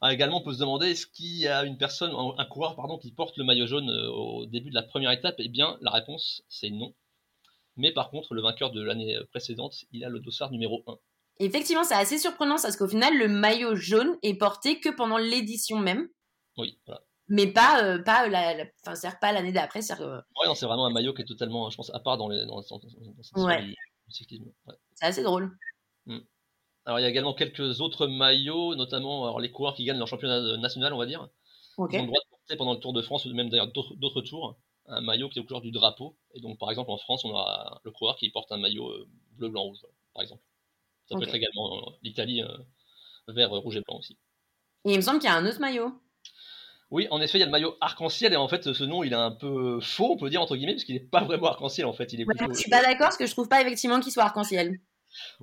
Ah, 0.00 0.12
également 0.12 0.38
on 0.38 0.44
peut 0.44 0.54
se 0.54 0.58
demander 0.58 0.88
est-ce 0.88 1.06
qu'il 1.06 1.38
y 1.38 1.46
a 1.46 1.64
une 1.64 1.76
personne, 1.76 2.12
un 2.14 2.44
coureur 2.46 2.74
pardon, 2.74 2.98
qui 2.98 3.12
porte 3.12 3.36
le 3.36 3.44
maillot 3.44 3.66
jaune 3.66 3.90
euh, 3.90 4.08
au 4.10 4.46
début 4.46 4.70
de 4.70 4.74
la 4.74 4.82
première 4.82 5.10
étape 5.10 5.34
Eh 5.38 5.48
bien 5.48 5.76
la 5.82 5.90
réponse 5.90 6.42
c'est 6.48 6.70
non. 6.70 6.94
Mais 7.76 7.92
par 7.92 8.10
contre 8.10 8.34
le 8.34 8.42
vainqueur 8.42 8.70
de 8.72 8.82
l'année 8.82 9.18
précédente 9.30 9.84
il 9.92 10.04
a 10.04 10.08
le 10.08 10.20
dossard 10.20 10.50
numéro 10.50 10.82
1 10.86 10.96
effectivement, 11.40 11.84
c'est 11.84 11.94
assez 11.94 12.18
surprenant 12.18 12.56
parce 12.62 12.76
qu'au 12.76 12.86
final, 12.86 13.16
le 13.18 13.26
maillot 13.26 13.74
jaune 13.74 14.16
est 14.22 14.34
porté 14.34 14.78
que 14.78 14.90
pendant 14.90 15.18
l'édition 15.18 15.78
même. 15.78 16.08
Oui, 16.56 16.78
voilà. 16.86 17.02
Mais 17.28 17.46
pas, 17.46 17.84
euh, 17.84 18.02
pas, 18.02 18.28
la, 18.28 18.66
pas 19.20 19.32
l'année 19.32 19.52
d'après. 19.52 19.82
C'est 19.82 19.98
ouais, 20.00 20.54
c'est 20.54 20.66
vraiment 20.66 20.86
un 20.86 20.92
maillot 20.92 21.14
qui 21.14 21.22
est 21.22 21.26
totalement, 21.26 21.70
je 21.70 21.76
pense, 21.76 21.94
à 21.94 22.00
part 22.00 22.18
dans, 22.18 22.28
les, 22.28 22.44
dans, 22.44 22.60
ouais. 23.36 23.74
cyclisme. 24.08 24.50
C'est 24.94 25.06
assez 25.06 25.22
drôle. 25.22 25.56
Hmm. 26.06 26.18
Alors, 26.90 26.98
il 26.98 27.02
y 27.04 27.06
a 27.06 27.08
également 27.08 27.34
quelques 27.34 27.80
autres 27.80 28.08
maillots, 28.08 28.74
notamment 28.74 29.22
alors, 29.22 29.38
les 29.38 29.52
coureurs 29.52 29.74
qui 29.74 29.84
gagnent 29.84 29.98
leur 29.98 30.08
championnat 30.08 30.56
national, 30.56 30.92
on 30.92 30.98
va 30.98 31.06
dire. 31.06 31.28
Ils 31.78 31.82
ont 31.82 31.86
le 31.86 32.06
droit 32.08 32.18
de 32.18 32.30
porter 32.30 32.56
pendant 32.56 32.74
le 32.74 32.80
Tour 32.80 32.92
de 32.92 33.00
France, 33.00 33.26
ou 33.26 33.32
même 33.32 33.48
d'ailleurs 33.48 33.68
d'autres 33.68 34.22
tours, 34.22 34.58
un 34.86 35.00
maillot 35.00 35.28
qui 35.28 35.38
est 35.38 35.42
au 35.42 35.44
couleur 35.44 35.60
du 35.60 35.70
drapeau. 35.70 36.16
Et 36.34 36.40
donc, 36.40 36.58
par 36.58 36.68
exemple, 36.68 36.90
en 36.90 36.96
France, 36.96 37.24
on 37.24 37.30
aura 37.30 37.80
le 37.84 37.92
coureur 37.92 38.16
qui 38.16 38.28
porte 38.30 38.50
un 38.50 38.56
maillot 38.56 38.88
euh, 38.88 39.08
bleu, 39.36 39.50
blanc, 39.50 39.62
rouge, 39.62 39.78
par 40.14 40.24
exemple. 40.24 40.42
Ça 41.08 41.16
peut 41.16 41.22
être 41.22 41.34
également 41.36 41.76
euh, 41.76 41.90
l'Italie 42.02 42.42
euh, 42.42 42.58
vert, 43.28 43.50
rouge 43.50 43.76
et 43.76 43.82
blanc 43.82 43.98
aussi. 43.98 44.18
Et 44.84 44.90
il 44.90 44.96
me 44.96 45.00
semble 45.00 45.20
qu'il 45.20 45.30
y 45.30 45.32
a 45.32 45.36
un 45.36 45.46
autre 45.46 45.60
maillot. 45.60 45.92
Oui, 46.90 47.06
en 47.12 47.20
effet, 47.20 47.38
il 47.38 47.42
y 47.42 47.44
a 47.44 47.46
le 47.46 47.52
maillot 47.52 47.76
arc-en-ciel 47.80 48.32
et 48.32 48.36
en 48.36 48.48
fait, 48.48 48.72
ce 48.72 48.82
nom, 48.82 49.04
il 49.04 49.12
est 49.12 49.16
un 49.16 49.30
peu 49.30 49.78
faux, 49.78 50.10
on 50.10 50.16
peut 50.16 50.28
dire 50.28 50.42
entre 50.42 50.56
guillemets, 50.56 50.72
parce 50.72 50.82
qu'il 50.82 50.96
n'est 50.96 51.00
pas 51.00 51.22
vraiment 51.22 51.46
arc-en-ciel 51.46 51.86
en 51.86 51.92
fait. 51.92 52.12
Il 52.12 52.20
est 52.20 52.24
plutôt... 52.24 52.52
Je 52.52 52.58
suis 52.58 52.68
pas 52.70 52.82
d'accord, 52.82 53.06
parce 53.06 53.16
que 53.16 53.26
je 53.26 53.30
trouve 53.32 53.48
pas 53.48 53.60
effectivement 53.60 54.00
qu'il 54.00 54.10
soit 54.10 54.24
arc-en-ciel. 54.24 54.80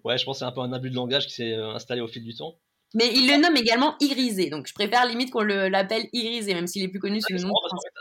Ouais, 0.03 0.17
je 0.17 0.25
pense 0.25 0.38
que 0.38 0.39
c'est 0.39 0.45
un 0.45 0.51
peu 0.51 0.62
un 0.62 0.73
abus 0.73 0.89
de 0.89 0.95
langage 0.95 1.27
qui 1.27 1.34
s'est 1.34 1.53
euh, 1.53 1.71
installé 1.71 2.01
au 2.01 2.08
fil 2.08 2.23
du 2.23 2.36
temps. 2.36 2.56
Mais 2.93 3.12
il 3.13 3.30
le 3.30 3.41
nomme 3.41 3.58
également 3.58 3.95
irisé, 3.99 4.49
donc 4.49 4.67
je 4.67 4.73
préfère 4.73 5.06
limite 5.06 5.30
qu'on 5.30 5.41
l'appelle 5.41 6.08
irisé, 6.13 6.53
même 6.53 6.67
s'il 6.67 6.84
est 6.84 6.88
plus 6.88 7.01
connu 7.01 7.19
sous 7.19 7.34
le 7.34 7.41
nom. 7.41 7.53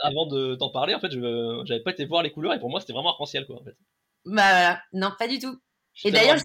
avant 0.02 0.26
de 0.26 0.54
t'en 0.54 0.70
parler, 0.70 0.94
en 0.94 1.00
fait, 1.00 1.10
je 1.10 1.18
n'avais 1.68 1.82
pas 1.82 1.90
été 1.90 2.04
voir 2.04 2.22
les 2.22 2.30
couleurs 2.30 2.54
et 2.54 2.60
pour 2.60 2.70
moi, 2.70 2.80
c'était 2.80 2.92
vraiment 2.92 3.10
arc-en-ciel 3.10 3.46
quoi. 3.46 3.56
En 3.60 3.64
fait. 3.64 3.76
Bah 4.24 4.32
voilà, 4.34 4.82
non, 4.92 5.10
pas 5.18 5.26
du 5.26 5.40
tout. 5.40 5.56
Et 6.04 6.10
d'ailleurs, 6.12 6.36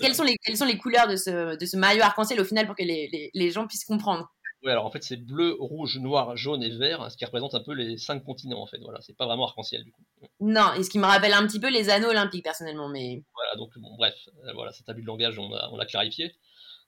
quelles, 0.00 0.14
sont 0.14 0.24
les, 0.24 0.36
quelles 0.44 0.56
sont 0.56 0.64
les 0.64 0.76
couleurs 0.76 1.08
de 1.08 1.16
ce, 1.16 1.56
de 1.56 1.66
ce 1.66 1.76
maillot 1.76 2.02
arc-en-ciel 2.02 2.40
au 2.40 2.44
final 2.44 2.66
pour 2.66 2.74
que 2.74 2.82
les, 2.82 3.08
les, 3.12 3.30
les 3.32 3.50
gens 3.50 3.66
puissent 3.66 3.84
comprendre? 3.84 4.28
Oui, 4.66 4.72
alors 4.72 4.84
en 4.84 4.90
fait, 4.90 5.04
c'est 5.04 5.16
bleu, 5.16 5.56
rouge, 5.60 5.96
noir, 6.00 6.36
jaune 6.36 6.60
et 6.60 6.70
vert, 6.70 7.08
ce 7.08 7.16
qui 7.16 7.24
représente 7.24 7.54
un 7.54 7.62
peu 7.62 7.72
les 7.72 7.98
cinq 7.98 8.24
continents 8.24 8.60
en 8.60 8.66
fait. 8.66 8.78
Voilà, 8.78 9.00
c'est 9.00 9.16
pas 9.16 9.24
vraiment 9.24 9.46
arc-en-ciel 9.46 9.84
du 9.84 9.92
coup. 9.92 10.02
Non, 10.40 10.72
et 10.74 10.82
ce 10.82 10.90
qui 10.90 10.98
me 10.98 11.04
rappelle 11.04 11.34
un 11.34 11.46
petit 11.46 11.60
peu 11.60 11.70
les 11.70 11.88
anneaux 11.88 12.08
olympiques 12.08 12.42
personnellement, 12.42 12.88
mais. 12.88 13.22
Voilà, 13.32 13.54
donc 13.54 13.78
bon, 13.78 13.94
bref, 13.96 14.28
euh, 14.44 14.52
voilà, 14.54 14.72
cet 14.72 14.88
abus 14.88 15.02
de 15.02 15.06
langage, 15.06 15.38
on 15.38 15.76
l'a 15.76 15.86
clarifié. 15.86 16.34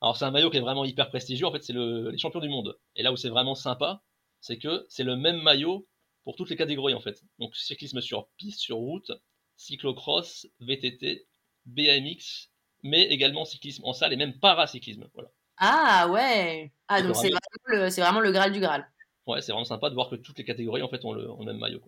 Alors 0.00 0.16
c'est 0.16 0.24
un 0.24 0.32
maillot 0.32 0.50
qui 0.50 0.56
est 0.56 0.60
vraiment 0.60 0.84
hyper 0.84 1.08
prestigieux, 1.08 1.46
en 1.46 1.52
fait, 1.52 1.62
c'est 1.62 1.72
le, 1.72 2.10
les 2.10 2.18
champions 2.18 2.40
du 2.40 2.48
monde. 2.48 2.76
Et 2.96 3.04
là 3.04 3.12
où 3.12 3.16
c'est 3.16 3.28
vraiment 3.28 3.54
sympa, 3.54 4.02
c'est 4.40 4.58
que 4.58 4.84
c'est 4.88 5.04
le 5.04 5.14
même 5.14 5.40
maillot 5.40 5.86
pour 6.24 6.34
toutes 6.34 6.50
les 6.50 6.56
catégories 6.56 6.94
en 6.94 7.00
fait. 7.00 7.22
Donc 7.38 7.54
cyclisme 7.54 8.00
sur 8.00 8.26
piste, 8.36 8.58
sur 8.58 8.78
route, 8.78 9.12
cyclocross, 9.56 10.48
VTT, 10.58 11.28
BMX 11.66 12.48
mais 12.82 13.04
également 13.04 13.44
cyclisme 13.44 13.84
en 13.84 13.92
salle 13.92 14.12
et 14.12 14.16
même 14.16 14.38
paracyclisme. 14.38 15.08
Voilà. 15.14 15.30
Ah 15.58 16.08
ouais 16.08 16.72
Ah 16.88 17.02
donc 17.02 17.16
c'est 17.16 17.28
vraiment, 17.28 17.88
vraiment, 17.88 18.20
le 18.20 18.32
Graal 18.32 18.52
du 18.52 18.60
Graal. 18.60 18.88
Ouais, 19.26 19.42
c'est 19.42 19.52
vraiment 19.52 19.64
sympa 19.64 19.90
de 19.90 19.94
voir 19.94 20.08
que 20.08 20.16
toutes 20.16 20.38
les 20.38 20.44
catégories 20.44 20.82
en 20.82 20.88
fait 20.88 21.04
ont 21.04 21.12
le, 21.12 21.28
même 21.44 21.58
maillot. 21.58 21.82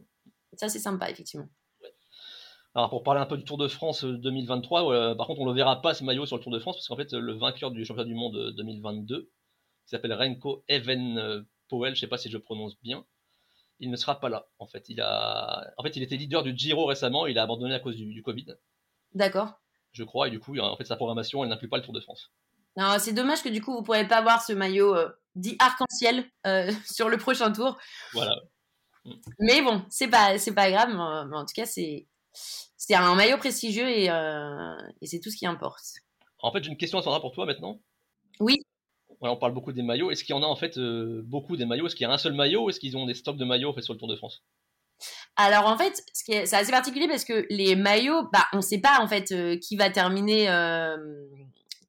Ça 0.55 0.69
c'est 0.69 0.79
sympa 0.79 1.11
effectivement. 1.11 1.49
Alors 2.75 2.91
pour 2.91 3.03
parler 3.03 3.21
un 3.21 3.27
peu 3.27 3.37
du 3.37 3.45
Tour 3.45 3.59
de 3.59 3.67
France 3.67 4.05
2023, 4.05 4.93
euh, 4.93 5.15
par 5.15 5.27
contre 5.27 5.41
on 5.41 5.45
ne 5.45 5.51
le 5.51 5.57
verra 5.57 5.81
pas 5.83 5.95
ce 5.95 6.05
maillot 6.05 6.27
sur 6.27 6.37
le 6.37 6.43
Tour 6.43 6.53
de 6.53 6.59
France 6.59 6.77
parce 6.77 6.89
qu'en 6.89 6.97
fait 6.97 7.13
le 7.13 7.33
vainqueur 7.33 7.71
du 7.71 7.85
championnat 7.85 8.09
du 8.09 8.15
monde 8.15 8.55
2022, 8.57 9.23
qui 9.23 9.31
s'appelle 9.87 10.13
Renko 10.13 10.65
Even 10.69 11.45
Powell, 11.69 11.95
je 11.95 12.01
sais 12.01 12.07
pas 12.07 12.19
si 12.19 12.31
je 12.31 12.39
prononce 12.39 12.81
bien, 12.81 13.05
il 13.79 13.91
ne 13.91 13.97
sera 13.97 14.21
pas 14.21 14.29
là 14.29 14.49
en 14.59 14.67
fait. 14.67 14.89
Il 14.89 15.01
a, 15.01 15.73
en 15.79 15.83
fait 15.83 15.97
il 15.97 16.03
était 16.03 16.17
leader 16.17 16.43
du 16.43 16.57
Giro 16.57 16.87
récemment, 16.87 17.27
il 17.27 17.39
a 17.39 17.43
abandonné 17.43 17.75
à 17.75 17.81
cause 17.81 17.97
du, 17.97 18.13
du 18.13 18.23
Covid. 18.23 18.47
D'accord 19.15 19.61
je 19.93 20.05
crois, 20.05 20.29
et 20.29 20.31
du 20.31 20.39
coup, 20.41 20.59
en 20.59 20.77
fait, 20.77 20.85
sa 20.85 20.97
programmation, 20.97 21.43
elle 21.43 21.51
n'inclut 21.51 21.69
pas 21.69 21.77
le 21.77 21.83
Tour 21.83 21.95
de 21.95 22.01
France. 22.01 22.31
C'est 22.99 23.13
dommage 23.13 23.43
que 23.43 23.49
du 23.49 23.63
coup, 23.63 23.73
vous 23.73 23.81
ne 23.81 23.85
pourrez 23.85 24.07
pas 24.07 24.23
voir 24.23 24.43
ce 24.43 24.53
maillot 24.53 24.95
euh, 24.95 25.09
dit 25.35 25.57
arc-en-ciel 25.59 26.25
euh, 26.47 26.71
sur 26.91 27.09
le 27.09 27.19
prochain 27.19 27.53
tour. 27.53 27.79
Voilà. 28.13 28.35
Mais 29.39 29.63
bon, 29.63 29.85
c'est 29.89 30.09
pas, 30.09 30.39
c'est 30.39 30.55
pas 30.55 30.71
grave. 30.71 30.91
Mais 30.91 31.37
en 31.37 31.45
tout 31.45 31.55
cas, 31.55 31.67
c'est, 31.67 32.07
c'est 32.77 32.95
un 32.95 33.15
maillot 33.15 33.39
prestigieux 33.39 33.89
et, 33.89 34.11
euh, 34.11 34.77
et 35.01 35.07
c'est 35.07 35.21
tout 35.21 35.31
ce 35.31 35.37
qui 35.37 35.47
importe. 35.47 35.83
En 36.39 36.53
fait, 36.53 36.63
j'ai 36.63 36.71
une 36.71 36.77
question 36.77 36.99
à 36.99 37.03
Sandra 37.03 37.21
pour 37.21 37.33
toi 37.33 37.47
maintenant. 37.47 37.81
Oui. 38.41 38.57
Voilà, 39.21 39.35
on 39.35 39.39
parle 39.39 39.53
beaucoup 39.53 39.73
des 39.73 39.83
maillots. 39.83 40.11
Est-ce 40.11 40.25
qu'il 40.25 40.35
y 40.35 40.39
en 40.39 40.43
a 40.43 40.47
en 40.47 40.57
fait 40.57 40.79
beaucoup 40.79 41.57
des 41.57 41.67
maillots? 41.67 41.87
Est-ce 41.87 41.97
qu'il 41.97 42.07
y 42.07 42.11
a 42.11 42.13
un 42.13 42.19
seul 42.19 42.33
maillot 42.33 42.65
ou 42.65 42.71
est-ce 42.71 42.81
qu'ils 42.81 42.97
ont 42.97 43.07
des 43.07 43.15
stocks 43.15 43.37
de 43.37 43.45
maillots 43.45 43.71
en 43.71 43.75
fait, 43.75 43.83
sur 43.83 43.93
le 43.93 43.99
Tour 43.99 44.09
de 44.09 44.17
France? 44.17 44.43
Alors 45.37 45.67
en 45.67 45.77
fait, 45.77 46.03
c'est 46.13 46.53
assez 46.53 46.71
particulier 46.71 47.09
parce 47.09 47.25
que 47.25 47.47
les 47.51 47.77
maillots, 47.77 48.29
bah, 48.33 48.47
on 48.53 48.59
ne 48.59 48.63
sait 48.63 48.81
pas 48.81 49.01
en 49.01 49.09
fait 49.09 49.33
euh, 49.33 49.57
qui 49.57 49.77
va 49.77 49.91
terminer, 49.91 50.51
euh, 50.51 50.97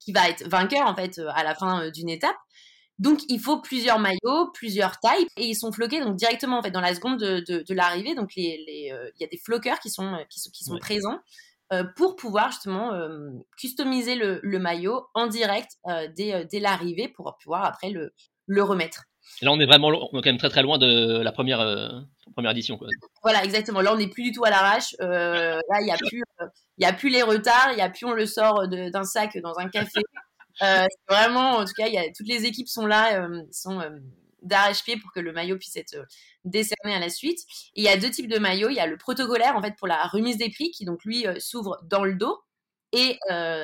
qui 0.03 0.11
va 0.11 0.29
être 0.29 0.47
vainqueur 0.47 0.87
en 0.87 0.95
fait 0.95 1.19
euh, 1.19 1.29
à 1.33 1.43
la 1.43 1.55
fin 1.55 1.89
d'une 1.91 2.09
étape. 2.09 2.35
Donc 2.99 3.19
il 3.29 3.39
faut 3.39 3.61
plusieurs 3.61 3.99
maillots, 3.99 4.51
plusieurs 4.53 4.99
tailles, 4.99 5.25
et 5.37 5.45
ils 5.45 5.55
sont 5.55 5.71
floqués 5.71 6.01
donc 6.01 6.17
directement 6.17 6.59
en 6.59 6.63
fait 6.63 6.71
dans 6.71 6.81
la 6.81 6.93
seconde 6.93 7.19
de, 7.19 7.73
l'arrivée. 7.73 8.13
Donc 8.13 8.33
il 8.35 8.43
y 8.43 9.23
a 9.23 9.27
des 9.27 9.39
floqueurs 9.43 9.79
qui 9.79 9.89
sont 9.89 10.23
qui 10.29 10.63
sont, 10.63 10.77
présents 10.77 11.19
pour 11.95 12.15
pouvoir 12.15 12.51
justement 12.51 12.91
customiser 13.57 14.13
le, 14.13 14.59
maillot 14.59 15.07
en 15.15 15.25
direct 15.25 15.71
dès, 16.15 16.59
l'arrivée 16.59 17.07
pour 17.07 17.35
pouvoir 17.41 17.65
après 17.65 17.89
le, 17.89 18.13
le 18.45 18.61
remettre. 18.61 19.05
Là, 19.41 19.51
on 19.51 19.59
est 19.59 19.65
vraiment 19.65 19.89
on 19.89 20.19
est 20.19 20.21
quand 20.21 20.29
même 20.29 20.37
très 20.37 20.49
très 20.49 20.63
loin 20.63 20.77
de 20.77 21.21
la 21.21 21.31
première, 21.31 21.59
première 22.31 22.51
édition. 22.51 22.79
Voilà, 23.23 23.43
exactement. 23.43 23.81
Là, 23.81 23.93
on 23.93 23.97
n'est 23.97 24.07
plus 24.07 24.23
du 24.23 24.31
tout 24.31 24.43
à 24.43 24.49
l'arrache. 24.49 24.95
Euh, 25.01 25.59
là, 25.69 25.81
il 25.81 25.85
n'y 25.85 25.91
a, 25.91 25.97
plus, 25.97 26.23
euh, 26.41 26.85
a 26.85 26.93
plus 26.93 27.09
les 27.09 27.21
retards, 27.21 27.71
il 27.71 27.75
n'y 27.75 27.81
a 27.81 27.89
plus 27.89 28.05
on 28.05 28.13
le 28.13 28.25
sort 28.25 28.67
d'un 28.67 29.03
sac 29.03 29.37
dans 29.37 29.57
un 29.57 29.69
café. 29.69 30.01
Euh, 30.61 30.85
vraiment, 31.07 31.57
en 31.57 31.65
tout 31.65 31.73
cas, 31.77 31.87
y 31.87 31.97
a, 31.97 32.03
toutes 32.15 32.27
les 32.27 32.45
équipes 32.45 32.67
sont 32.67 32.85
là, 32.85 33.27
sont 33.51 33.81
d'arrache-pied 34.41 34.97
pour 34.97 35.11
que 35.13 35.19
le 35.19 35.31
maillot 35.31 35.57
puisse 35.57 35.77
être 35.77 35.95
décerné 36.45 36.95
à 36.95 36.99
la 36.99 37.09
suite. 37.09 37.39
il 37.75 37.83
y 37.83 37.87
a 37.87 37.97
deux 37.97 38.09
types 38.09 38.29
de 38.29 38.39
maillots. 38.39 38.69
Il 38.69 38.75
y 38.75 38.79
a 38.79 38.87
le 38.87 38.97
protocolaire, 38.97 39.55
en 39.55 39.61
fait, 39.61 39.75
pour 39.77 39.87
la 39.87 40.03
remise 40.07 40.37
des 40.37 40.49
prix, 40.49 40.71
qui 40.71 40.85
donc, 40.85 41.03
lui, 41.05 41.25
s'ouvre 41.39 41.79
dans 41.83 42.03
le 42.03 42.15
dos. 42.15 42.39
Et, 42.93 43.17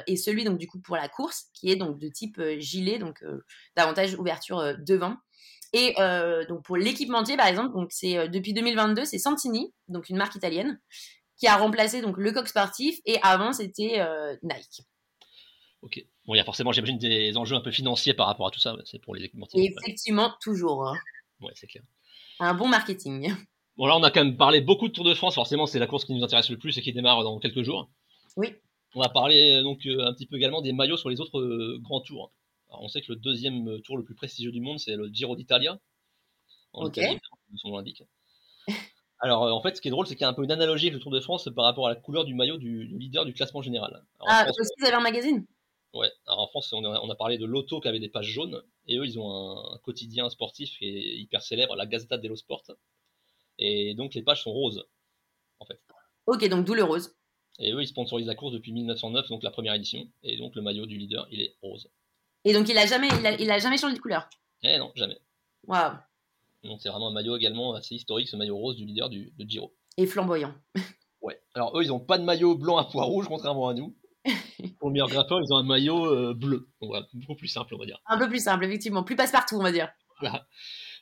et, 0.07 0.15
celui 0.15 0.45
donc 0.45 0.57
du 0.57 0.67
coup 0.67 0.79
pour 0.79 0.95
la 0.95 1.09
course 1.09 1.47
qui 1.53 1.69
est 1.69 1.75
donc 1.75 1.99
de 1.99 2.07
type 2.07 2.41
gilet 2.59 2.97
donc 2.97 3.21
davantage 3.75 4.15
ouverture 4.15 4.77
devant 4.79 5.17
et 5.73 5.95
euh, 5.99 6.45
donc 6.45 6.63
pour 6.63 6.77
l'équipementier, 6.77 7.37
par 7.37 7.47
exemple, 7.47 7.73
donc 7.73 7.89
c'est 7.91 8.17
euh, 8.17 8.27
depuis 8.27 8.53
2022, 8.53 9.05
c'est 9.05 9.17
Santini, 9.17 9.73
donc 9.87 10.09
une 10.09 10.17
marque 10.17 10.35
italienne, 10.35 10.79
qui 11.37 11.47
a 11.47 11.57
remplacé 11.57 12.01
donc 12.01 12.17
le 12.17 12.31
coq 12.31 12.47
sportif. 12.47 12.99
Et 13.05 13.17
avant, 13.21 13.53
c'était 13.53 13.99
euh, 13.99 14.35
Nike. 14.43 14.81
Ok. 15.81 16.03
Bon, 16.25 16.33
il 16.33 16.37
y 16.37 16.41
a 16.41 16.43
forcément, 16.43 16.71
j'imagine, 16.71 16.97
des 16.97 17.37
enjeux 17.37 17.55
un 17.55 17.61
peu 17.61 17.71
financiers 17.71 18.13
par 18.13 18.27
rapport 18.27 18.47
à 18.47 18.51
tout 18.51 18.59
ça. 18.59 18.75
C'est 18.85 18.99
pour 18.99 19.15
les 19.15 19.23
équipementiers. 19.23 19.73
Effectivement, 19.77 20.33
toujours. 20.41 20.87
Hein. 20.87 20.97
Ouais, 21.41 21.51
c'est 21.55 21.67
clair. 21.67 21.83
Un 22.39 22.53
bon 22.53 22.67
marketing. 22.67 23.33
Bon, 23.77 23.85
là, 23.85 23.95
on 23.95 24.03
a 24.03 24.11
quand 24.11 24.23
même 24.23 24.37
parlé 24.37 24.61
beaucoup 24.61 24.87
de 24.87 24.93
Tour 24.93 25.05
de 25.05 25.13
France. 25.13 25.35
Forcément, 25.35 25.67
c'est 25.67 25.79
la 25.79 25.87
course 25.87 26.05
qui 26.05 26.13
nous 26.13 26.23
intéresse 26.23 26.49
le 26.49 26.57
plus 26.57 26.77
et 26.77 26.81
qui 26.81 26.93
démarre 26.93 27.23
dans 27.23 27.39
quelques 27.39 27.61
jours. 27.61 27.89
Oui. 28.35 28.53
On 28.95 29.01
va 29.01 29.09
parler 29.09 29.61
donc 29.61 29.85
un 29.85 30.13
petit 30.13 30.25
peu 30.25 30.37
également 30.37 30.61
des 30.61 30.73
maillots 30.73 30.97
sur 30.97 31.09
les 31.09 31.21
autres 31.21 31.77
grands 31.81 32.01
tours. 32.01 32.31
Alors, 32.69 32.83
on 32.83 32.87
sait 32.87 33.01
que 33.01 33.11
le 33.11 33.17
deuxième 33.17 33.81
tour 33.81 33.97
le 33.97 34.03
plus 34.03 34.15
prestigieux 34.15 34.51
du 34.51 34.61
monde, 34.61 34.79
c'est 34.79 34.95
le 34.95 35.07
Giro 35.07 35.35
d'Italia. 35.35 35.79
Ok. 36.73 36.99
son 37.55 37.69
nom 37.69 37.77
l'indique. 37.77 38.03
Alors, 39.19 39.43
en 39.43 39.61
fait, 39.61 39.75
ce 39.75 39.81
qui 39.81 39.87
est 39.87 39.91
drôle, 39.91 40.05
c'est 40.05 40.15
qu'il 40.15 40.21
y 40.21 40.25
a 40.25 40.29
un 40.29 40.33
peu 40.33 40.43
une 40.43 40.51
analogie 40.51 40.87
avec 40.87 40.93
le 40.93 40.99
Tour 40.99 41.11
de 41.11 41.19
France 41.19 41.49
par 41.55 41.65
rapport 41.65 41.87
à 41.87 41.89
la 41.89 41.95
couleur 41.95 42.23
du 42.23 42.35
maillot 42.35 42.57
du, 42.57 42.85
leader 42.85 43.25
du 43.25 43.33
classement 43.33 43.61
général. 43.61 44.03
ah, 44.27 44.43
France, 44.43 44.59
aussi, 44.59 44.71
vous 44.77 44.85
avez 44.85 44.95
un 44.95 45.01
magazine? 45.01 45.45
Ouais, 45.93 46.11
alors 46.27 46.41
en 46.41 46.47
France, 46.47 46.71
on 46.73 47.09
a, 47.09 47.15
parlé 47.15 47.39
de 47.39 47.45
l'auto 47.45 47.79
qui 47.79 47.87
avait 47.87 47.99
des 47.99 48.09
pages 48.09 48.27
jaunes, 48.27 48.61
et 48.85 48.97
eux, 48.97 49.05
ils 49.05 49.17
ont 49.17 49.31
un, 49.31 49.77
quotidien 49.79 50.29
sportif 50.29 50.77
qui 50.77 50.85
est 50.85 51.17
hyper 51.17 51.41
célèbre, 51.41 51.75
la 51.75 51.87
Gazzetta 51.87 52.17
dello 52.17 52.35
Sport. 52.35 52.63
Et 53.57 53.95
donc, 53.95 54.13
les 54.13 54.21
pages 54.21 54.43
sont 54.43 54.51
roses, 54.51 54.85
en 55.59 55.65
fait. 55.65 55.79
Ok, 56.27 56.47
donc 56.49 56.65
d'où 56.65 56.75
le 56.75 56.83
rose. 56.83 57.15
Et 57.57 57.71
eux, 57.71 57.81
ils 57.81 57.87
sponsorisent 57.87 58.27
la 58.27 58.35
course 58.35 58.53
depuis 58.53 58.71
1909, 58.71 59.29
donc 59.29 59.41
la 59.41 59.49
première 59.49 59.73
édition. 59.73 60.07
Et 60.21 60.37
donc, 60.37 60.53
le 60.55 60.61
maillot 60.61 60.85
du 60.85 60.97
leader, 60.97 61.27
il 61.31 61.41
est 61.41 61.55
rose. 61.63 61.89
Et 62.47 62.53
donc, 62.53 62.69
il 62.69 62.77
a 62.77 62.85
jamais, 62.85 63.09
il 63.39 63.51
a, 63.51 63.59
jamais 63.59 63.77
changé 63.77 63.95
de 63.95 63.99
couleur 63.99 64.29
Eh 64.63 64.77
non, 64.77 64.93
jamais. 64.95 65.17
Waouh. 65.65 65.97
Donc, 66.63 66.79
c'est 66.81 66.87
vraiment 66.87 67.09
un 67.09 67.11
maillot 67.11 67.35
également 67.35 67.73
assez 67.73 67.95
historique, 67.95 68.29
ce 68.29 68.37
maillot 68.37 68.55
rose 68.55 68.77
du 68.77 68.85
leader 68.85 69.09
du, 69.09 69.33
de 69.37 69.49
Giro. 69.49 69.75
Et 69.97 70.05
flamboyant. 70.07 70.53
ouais. 71.21 71.41
Alors, 71.55 71.77
eux, 71.77 71.83
ils 71.83 71.89
n'ont 71.89 71.99
pas 71.99 72.17
de 72.17 72.23
maillot 72.23 72.55
blanc 72.55 72.77
à 72.77 72.85
pois 72.85 73.03
rouge, 73.03 73.27
contrairement 73.27 73.67
à 73.67 73.73
nous. 73.73 73.97
Pour 74.79 74.87
le 74.87 74.93
meilleur 74.93 75.09
grimpeur, 75.09 75.41
ils 75.41 75.53
ont 75.53 75.57
un 75.57 75.63
maillot 75.63 76.05
euh, 76.05 76.33
bleu. 76.33 76.69
Donc, 76.79 76.91
voilà, 76.91 77.05
beaucoup 77.11 77.35
plus 77.35 77.49
simple, 77.49 77.75
on 77.75 77.79
va 77.79 77.85
dire. 77.85 77.99
Un 78.05 78.17
peu 78.17 78.29
plus 78.29 78.41
simple, 78.41 78.63
effectivement. 78.63 79.03
Plus 79.03 79.17
passe-partout, 79.17 79.57
on 79.57 79.63
va 79.63 79.73
dire. 79.73 79.89
Voilà. 80.21 80.47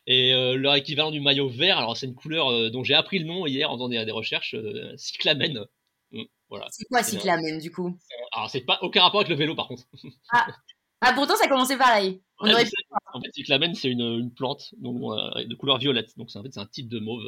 Et 0.07 0.33
euh, 0.33 0.57
leur 0.57 0.73
équivalent 0.73 1.11
du 1.11 1.19
maillot 1.19 1.47
vert, 1.47 1.77
alors 1.77 1.95
c'est 1.95 2.07
une 2.07 2.15
couleur 2.15 2.47
euh, 2.47 2.71
dont 2.71 2.83
j'ai 2.83 2.95
appris 2.95 3.19
le 3.19 3.25
nom 3.25 3.45
hier 3.45 3.69
en 3.69 3.75
faisant 3.75 3.89
des, 3.89 4.11
recherches, 4.11 4.55
cyclamen. 4.97 5.67
Hum, 6.11 6.25
voilà. 6.49 6.65
C'est 6.71 6.85
quoi 6.85 7.03
cyclamen 7.03 7.59
du 7.59 7.71
coup? 7.71 7.95
Alors 8.33 8.49
c'est 8.49 8.61
pas 8.61 8.79
aucun 8.81 9.03
rapport 9.03 9.21
avec 9.21 9.29
le 9.29 9.35
vélo 9.35 9.55
par 9.55 9.67
contre. 9.67 9.83
Ah, 10.31 10.47
ah 11.01 11.13
pourtant 11.13 11.35
ça 11.35 11.47
commençait 11.47 11.77
pareil. 11.77 12.21
On 12.39 12.49
en 12.49 12.57
fait, 12.57 13.31
cyclamen 13.33 13.73
c'est 13.73 13.89
une, 13.89 14.33
plante 14.33 14.73
donc, 14.77 14.97
de 14.97 15.55
couleur 15.55 15.77
violette, 15.77 16.17
donc 16.17 16.31
c'est 16.31 16.39
en 16.39 16.43
fait 16.43 16.53
c'est 16.53 16.59
un 16.59 16.65
type 16.65 16.89
de 16.89 16.99
mauve. 16.99 17.23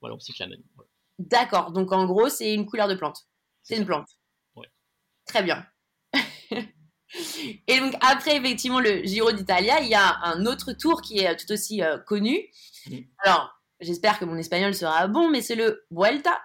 voilà, 0.00 0.16
cyclamen. 0.18 0.58
D'accord, 1.18 1.72
donc 1.72 1.92
en 1.92 2.06
gros 2.06 2.28
c'est 2.28 2.54
une 2.54 2.66
couleur 2.66 2.88
de 2.88 2.94
plante. 2.94 3.20
C'est 3.62 3.76
une 3.76 3.86
plante. 3.86 4.08
Ouais. 4.56 4.66
Très 5.26 5.42
bien. 5.42 5.64
Et 7.68 7.78
donc 7.78 7.94
après 8.00 8.36
effectivement 8.36 8.80
le 8.80 9.04
Giro 9.04 9.32
d'Italia, 9.32 9.80
il 9.80 9.88
y 9.88 9.94
a 9.94 10.24
un 10.24 10.46
autre 10.46 10.72
tour 10.72 11.02
qui 11.02 11.18
est 11.18 11.36
tout 11.36 11.52
aussi 11.52 11.82
euh, 11.82 11.98
connu. 11.98 12.48
Mm. 12.88 12.98
Alors 13.24 13.52
j'espère 13.80 14.18
que 14.18 14.24
mon 14.24 14.36
espagnol 14.36 14.74
sera 14.74 15.06
bon, 15.08 15.28
mais 15.28 15.42
c'est 15.42 15.54
le 15.54 15.84
Vuelta, 15.90 16.40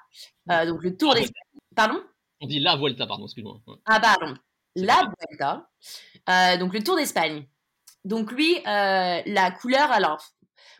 euh, 0.51 0.65
donc 0.65 0.83
le 0.83 0.95
Tour 0.97 1.13
d'Espagne. 1.13 1.41
Pardon? 1.75 2.03
On 2.41 2.47
dit 2.47 2.59
la 2.59 2.75
Vuelta, 2.75 3.07
pardon, 3.07 3.25
excuse-moi. 3.25 3.59
Ah 3.85 3.99
pardon, 3.99 4.35
la 4.77 5.01
Vuelta, 5.19 5.67
euh, 6.29 6.57
donc 6.57 6.73
le 6.73 6.83
Tour 6.83 6.95
d'Espagne. 6.95 7.47
Donc 8.05 8.31
lui, 8.31 8.61
la 8.65 9.51
couleur, 9.51 9.91
alors 9.91 10.23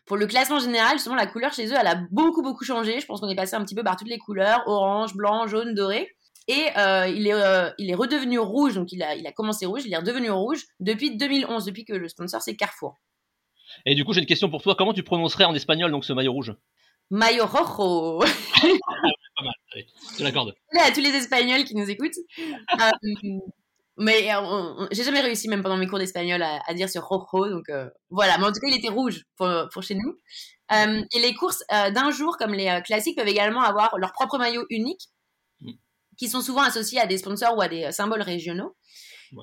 pour 0.06 0.16
le 0.16 0.26
classement 0.26 0.60
général, 0.60 0.94
justement 0.94 1.16
la 1.16 1.28
couleur 1.28 1.54
chez 1.54 1.68
eux, 1.68 1.76
elle 1.78 1.88
a 1.88 2.00
beaucoup 2.12 2.42
beaucoup 2.42 2.64
changé. 2.64 3.02
Je 3.02 3.06
pense 3.06 3.20
qu'on 3.20 3.28
est 3.28 3.36
passé 3.36 3.56
un 3.56 3.64
petit 3.64 3.76
peu 3.76 3.84
par 3.84 3.98
toutes 3.98 4.08
les 4.08 4.18
couleurs, 4.18 4.64
orange, 4.66 5.14
blanc, 5.16 5.48
jaune, 5.48 5.76
doré. 5.76 6.10
Et 6.48 6.68
euh, 6.78 7.08
il, 7.08 7.28
est, 7.28 7.34
euh, 7.34 7.70
il 7.78 7.90
est 7.92 7.96
redevenu 7.96 8.40
rouge, 8.40 8.76
donc 8.76 8.94
il 8.94 9.04
a, 9.04 9.16
il 9.16 9.28
a 9.28 9.34
commencé 9.34 9.66
rouge, 9.66 9.82
il 9.86 9.94
est 9.94 9.98
redevenu 9.98 10.32
rouge 10.32 10.64
depuis 10.80 11.18
2011, 11.18 11.66
depuis 11.66 11.84
que 11.84 11.92
le 11.92 12.08
sponsor 12.08 12.42
c'est 12.42 12.56
Carrefour. 12.56 12.96
Et 13.86 13.96
du 13.96 14.06
coup, 14.06 14.14
j'ai 14.14 14.22
une 14.22 14.26
question 14.26 14.50
pour 14.50 14.62
toi. 14.62 14.76
Comment 14.76 14.94
tu 14.94 15.04
prononcerais 15.04 15.44
en 15.44 15.54
espagnol 15.54 15.92
donc 15.92 16.06
ce 16.06 16.14
maillot 16.14 16.32
rouge? 16.32 16.54
Maillot 17.10 17.46
rojo. 17.46 18.20
pas 18.62 19.44
mal, 19.44 19.54
allez, 19.74 19.88
je 20.18 20.24
l'accorde. 20.24 20.56
À 20.80 20.92
tous 20.92 21.02
les 21.02 21.10
Espagnols 21.10 21.66
qui 21.66 21.76
nous 21.76 21.90
écoutent. 21.90 22.18
Euh, 22.40 22.92
mais 23.98 24.30
j'ai 24.92 25.04
jamais 25.04 25.22
réussi, 25.22 25.48
même 25.50 25.64
pendant 25.64 25.78
mes 25.78 25.88
cours 25.88 26.00
d'espagnol, 26.00 26.42
à, 26.42 26.74
dire 26.74 26.90
ce 26.90 27.00
rojo. 27.00 27.50
Donc 27.50 27.66
voilà, 28.10 28.38
mais 28.38 28.46
en 28.46 28.52
tout 28.52 28.60
cas, 28.60 28.68
il 28.68 28.78
était 28.78 28.90
rouge 28.90 29.24
pour, 29.36 29.50
pour 29.74 29.84
chez 29.84 29.96
nous. 29.96 30.16
et 30.72 31.20
les 31.20 31.34
courses 31.34 31.64
d'un 31.70 32.12
jour, 32.12 32.38
comme 32.38 32.54
les 32.54 32.82
classiques, 32.86 33.18
peuvent 33.18 33.28
également 33.28 33.62
avoir 33.62 33.98
leur 33.98 34.14
propre 34.14 34.38
maillot 34.38 34.66
unique 34.70 35.10
qui 36.18 36.28
sont 36.28 36.42
souvent 36.42 36.64
associés 36.64 37.00
à 37.00 37.08
des 37.08 37.18
sponsors 37.18 37.56
ou 37.56 37.62
à 37.62 37.68
des 37.68 37.86
euh, 37.86 37.92
symboles 37.92 38.22
régionaux. 38.22 38.76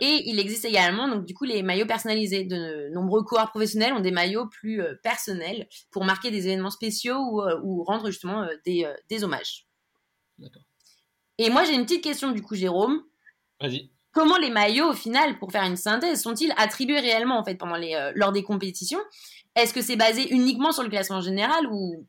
Et 0.01 0.23
il 0.31 0.39
existe 0.39 0.65
également, 0.65 1.09
donc 1.09 1.27
du 1.27 1.35
coup, 1.35 1.45
les 1.45 1.63
maillots 1.63 1.87
personnalisés. 1.87 2.45
De 2.45 2.89
nombreux 2.95 3.23
coureurs 3.23 3.51
professionnels 3.51 3.93
ont 3.93 4.01
des 4.01 4.13
maillots 4.13 4.49
plus 4.49 4.81
euh, 4.81 4.95
personnels 5.03 5.69
pour 5.91 6.05
marquer 6.05 6.31
des 6.31 6.47
événements 6.47 6.71
spéciaux 6.71 7.19
ou, 7.19 7.43
euh, 7.43 7.61
rendre 7.87 8.07
justement 8.07 8.49
des, 8.65 8.91
des, 9.11 9.25
hommages. 9.25 9.67
D'accord. 10.39 10.63
Et 11.37 11.51
moi, 11.51 11.65
j'ai 11.65 11.75
une 11.75 11.85
petite 11.85 12.03
question 12.03 12.33
du 12.33 12.41
coup, 12.41 12.55
Jérôme. 12.55 13.03
Vas-y. 13.61 13.91
Comment 14.15 14.39
les 14.39 14.51
maillots, 14.51 14.91
au 14.91 14.95
final, 14.95 15.39
pour 15.39 15.53
faire 15.53 15.65
une 15.65 15.77
synthèse, 15.77 16.23
sont-ils 16.23 16.53
attribués 16.57 17.01
réellement 17.01 17.39
en 17.39 17.45
fait 17.45 17.57
pendant 17.57 17.77
les, 17.77 18.13
lors 18.15 18.33
des 18.33 18.43
compétitions? 18.43 19.01
Est-ce 19.57 19.75
que 19.75 19.83
c'est 19.83 19.97
basé 19.97 20.33
uniquement 20.33 20.73
sur 20.73 20.83
le 20.83 20.89
classement 20.89 21.21
général 21.21 21.67
ou 21.71 22.07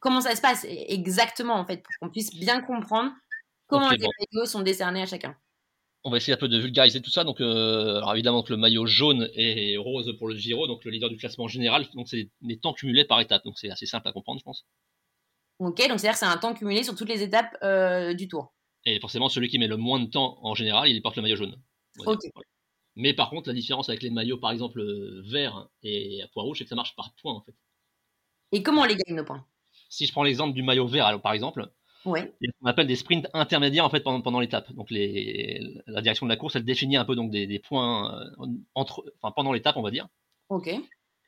comment 0.00 0.20
ça 0.20 0.36
se 0.36 0.40
passe 0.40 0.64
exactement 0.68 1.54
en 1.54 1.66
fait 1.66 1.82
pour 1.82 1.92
qu'on 2.00 2.10
puisse 2.10 2.34
bien 2.34 2.60
comprendre 2.60 3.10
Comment 3.66 3.90
les 3.90 3.98
maillots 3.98 4.46
sont 4.46 4.60
décernés 4.60 5.02
à 5.02 5.06
chacun? 5.06 5.34
On 6.04 6.10
va 6.10 6.18
essayer 6.18 6.34
un 6.34 6.38
peu 6.38 6.48
de 6.48 6.58
vulgariser 6.58 7.00
tout 7.00 7.10
ça. 7.10 7.24
Donc, 7.24 7.40
euh, 7.40 7.96
alors 7.96 8.12
évidemment 8.12 8.42
que 8.42 8.52
le 8.52 8.58
maillot 8.58 8.84
jaune 8.84 9.28
et 9.34 9.76
rose 9.78 10.14
pour 10.18 10.28
le 10.28 10.36
Giro, 10.36 10.66
donc 10.66 10.84
le 10.84 10.90
leader 10.90 11.08
du 11.08 11.16
classement 11.16 11.48
général. 11.48 11.86
Donc, 11.94 12.08
c'est 12.08 12.28
des 12.42 12.58
temps 12.58 12.74
cumulés 12.74 13.04
par 13.04 13.20
étape. 13.20 13.42
Donc, 13.44 13.58
c'est 13.58 13.70
assez 13.70 13.86
simple 13.86 14.06
à 14.08 14.12
comprendre, 14.12 14.38
je 14.38 14.44
pense. 14.44 14.66
Ok, 15.60 15.78
donc 15.88 15.98
c'est-à-dire 15.98 16.12
que 16.12 16.18
c'est 16.18 16.26
un 16.26 16.36
temps 16.36 16.52
cumulé 16.52 16.82
sur 16.82 16.94
toutes 16.94 17.08
les 17.08 17.22
étapes 17.22 17.56
euh, 17.62 18.12
du 18.12 18.28
tour. 18.28 18.52
Et 18.86 19.00
forcément, 19.00 19.28
celui 19.28 19.48
qui 19.48 19.58
met 19.58 19.66
le 19.66 19.76
moins 19.76 20.00
de 20.00 20.06
temps 20.06 20.38
en 20.42 20.54
général, 20.54 20.88
il 20.88 21.00
porte 21.02 21.16
le 21.16 21.22
maillot 21.22 21.36
jaune. 21.36 21.56
Mais 22.96 23.14
par 23.14 23.30
contre, 23.30 23.48
la 23.48 23.54
différence 23.54 23.88
avec 23.88 24.02
les 24.02 24.10
maillots, 24.10 24.38
par 24.38 24.52
exemple, 24.52 24.82
vert 25.24 25.68
et 25.82 26.22
à 26.22 26.28
poids 26.28 26.44
rouge, 26.44 26.58
c'est 26.58 26.64
que 26.64 26.70
ça 26.70 26.76
marche 26.76 26.94
par 26.94 27.14
points 27.20 27.34
en 27.34 27.40
fait. 27.42 27.54
Et 28.52 28.62
comment 28.62 28.82
on 28.82 28.86
les 28.86 28.96
gagne 28.96 29.16
nos 29.16 29.24
points? 29.24 29.44
Si 29.88 30.06
je 30.06 30.12
prends 30.12 30.22
l'exemple 30.22 30.54
du 30.54 30.62
maillot 30.62 30.86
vert, 30.86 31.06
alors, 31.06 31.20
par 31.20 31.32
exemple, 31.32 31.68
Ouais. 32.04 32.34
On 32.60 32.66
appelle 32.66 32.86
des 32.86 32.96
sprints 32.96 33.28
intermédiaires 33.32 33.84
en 33.84 33.90
fait 33.90 34.00
pendant, 34.00 34.20
pendant 34.20 34.40
l'étape. 34.40 34.70
Donc 34.72 34.90
les, 34.90 35.60
la 35.86 36.02
direction 36.02 36.26
de 36.26 36.30
la 36.30 36.36
course, 36.36 36.56
elle 36.56 36.64
définit 36.64 36.96
un 36.96 37.04
peu 37.04 37.16
donc 37.16 37.30
des, 37.30 37.46
des 37.46 37.58
points 37.58 38.20
euh, 38.20 38.46
entre, 38.74 39.10
enfin, 39.20 39.32
pendant 39.34 39.52
l'étape, 39.52 39.76
on 39.76 39.82
va 39.82 39.90
dire. 39.90 40.08
Ok. 40.50 40.68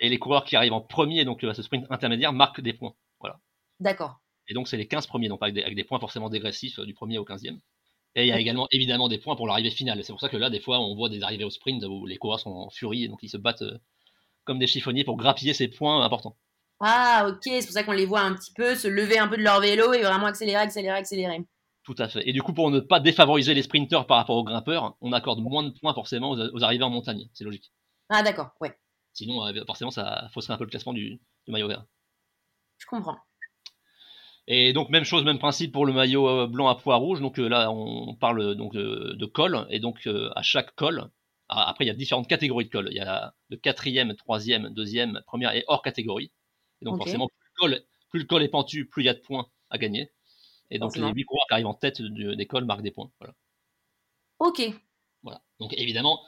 Et 0.01 0.09
les 0.09 0.19
coureurs 0.19 0.45
qui 0.45 0.57
arrivent 0.57 0.75
en 0.75 0.83
premier, 0.83 1.25
donc 1.25 1.42
à 1.45 1.55
ce 1.55 1.62
sprint 1.62 1.87
intermédiaire, 1.90 2.33
marquent 2.33 2.61
des 2.61 2.75
points. 2.75 2.95
Voilà. 3.21 3.40
D'accord. 3.81 4.21
Et 4.49 4.55
donc 4.55 4.69
c'est 4.69 4.77
les 4.77 4.87
15 4.87 5.07
premiers, 5.07 5.29
donc 5.29 5.43
avec 5.43 5.55
des, 5.55 5.63
avec 5.63 5.75
des 5.75 5.85
points 5.85 5.99
forcément 5.99 6.29
dégressifs 6.29 6.79
euh, 6.79 6.87
du 6.87 6.95
premier 6.95 7.19
au 7.19 7.25
15e. 7.25 7.59
Et 8.15 8.23
il 8.23 8.29
y 8.29 8.33
a 8.33 8.41
également 8.41 8.67
évidemment 8.71 9.09
des 9.09 9.19
points 9.19 9.37
pour 9.37 9.47
l'arrivée 9.47 9.71
finale. 9.71 10.03
C'est 10.03 10.13
pour 10.13 10.21
ça 10.21 10.31
que 10.31 10.39
là, 10.39 10.49
des 10.49 10.61
fois, 10.61 10.81
on 10.81 10.95
voit 10.95 11.11
des 11.11 11.23
arrivées 11.23 11.45
au 11.45 11.51
sprint 11.51 11.85
où 11.85 12.07
les 12.07 12.17
coureurs 12.17 12.41
sont 12.41 12.51
en 12.51 12.71
furie 12.71 13.05
et 13.05 13.09
donc 13.09 13.19
ils 13.23 13.29
se 13.29 13.37
battent 13.37 13.63
euh, 13.63 13.79
comme 14.45 14.59
des 14.59 14.67
chiffonniers 14.67 15.05
pour 15.05 15.17
grappiller 15.19 15.53
ces 15.53 15.69
points 15.69 16.03
importants. 16.03 16.37
Ah, 16.81 17.27
ok, 17.29 17.43
c'est 17.45 17.65
pour 17.65 17.73
ça 17.73 17.85
qu'on 17.85 17.93
les 17.93 18.07
voit 18.07 18.21
un 18.21 18.35
petit 18.35 18.53
peu 18.53 18.75
se 18.75 18.89
lever 18.89 19.19
un 19.19 19.29
peu 19.29 19.37
de 19.37 19.43
leur 19.43 19.61
vélo 19.61 19.93
et 19.93 20.03
vraiment 20.03 20.27
accélérer, 20.27 20.59
accélérer, 20.59 20.97
accélérer. 20.97 21.45
Tout 21.85 21.95
à 21.99 22.09
fait. 22.09 22.29
Et 22.29 22.33
du 22.33 22.43
coup, 22.43 22.53
pour 22.53 22.71
ne 22.71 22.81
pas 22.81 23.01
défavoriser 23.01 23.55
les 23.55 23.63
sprinteurs 23.63 24.07
par 24.07 24.17
rapport 24.19 24.37
aux 24.37 24.45
grimpeurs, 24.45 24.97
on 25.01 25.13
accorde 25.13 25.41
moins 25.41 25.63
de 25.63 25.71
points 25.71 25.95
forcément 25.95 26.31
aux, 26.33 26.65
arrivées 26.65 26.85
en 26.85 26.91
montagne. 26.91 27.29
C'est 27.33 27.45
logique. 27.45 27.73
Ah, 28.09 28.23
d'accord, 28.23 28.51
ouais. 28.61 28.77
Sinon, 29.13 29.47
euh, 29.47 29.65
forcément, 29.67 29.91
ça 29.91 30.29
fausserait 30.35 30.55
un 30.55 30.59
peu 30.59 30.65
le 30.65 30.71
classement 30.71 30.93
du, 30.93 31.21
maillot 31.47 31.69
vert. 31.69 31.85
Je 32.79 32.87
comprends. 32.87 33.17
Et 34.49 34.73
donc, 34.73 34.91
même 34.91 35.05
chose, 35.05 35.25
même 35.25 35.39
principe 35.39 35.73
pour 35.73 35.87
le 35.87 35.93
maillot 35.93 36.29
euh, 36.29 36.47
blanc 36.47 36.69
à 36.69 36.77
poids 36.77 36.97
rouge. 36.97 37.21
Donc 37.21 37.39
euh, 37.39 37.49
là, 37.49 37.71
on 37.71 38.15
parle 38.15 38.55
donc 38.55 38.75
de, 38.75 39.27
col. 39.27 39.67
Et 39.71 39.81
donc, 39.81 40.09
à 40.35 40.43
chaque 40.43 40.75
col, 40.75 41.11
après, 41.49 41.85
il 41.85 41.89
y 41.89 41.91
a 41.91 41.95
différentes 41.95 42.29
catégories 42.29 42.67
de 42.67 42.71
col. 42.71 42.89
Il 42.91 42.97
y 42.97 43.01
a 43.01 43.35
le 43.49 43.57
quatrième, 43.57 44.15
troisième, 44.15 44.71
deuxième, 44.71 45.21
première 45.27 45.55
et 45.55 45.65
hors 45.69 45.83
catégorie. 45.83 46.33
Et 46.83 46.85
donc 46.85 46.99
forcément, 46.99 47.29
plus 47.55 48.21
le, 48.21 48.25
col, 48.25 48.43
est 48.43 48.49
pentu, 48.49 48.87
plus 48.87 49.03
il 49.03 49.07
y 49.07 49.09
a 49.09 49.15
de 49.15 49.21
points 49.21 49.47
à 49.71 49.79
gagner. 49.79 50.11
Et 50.71 50.79
donc 50.79 50.97
les 50.97 51.09
8 51.09 51.25
coureurs 51.25 51.47
qui 51.49 51.55
arrivent 51.55 51.67
en 51.67 51.75
tête 51.75 52.03
des 52.03 52.47
cols 52.47 52.65
marquent 52.65 52.83
des 52.83 52.91
points. 52.91 53.11
Voilà. 53.21 53.35
Ok. 54.41 54.63
Voilà. 55.23 55.41
Donc 55.61 55.73
évidemment, 55.77 56.21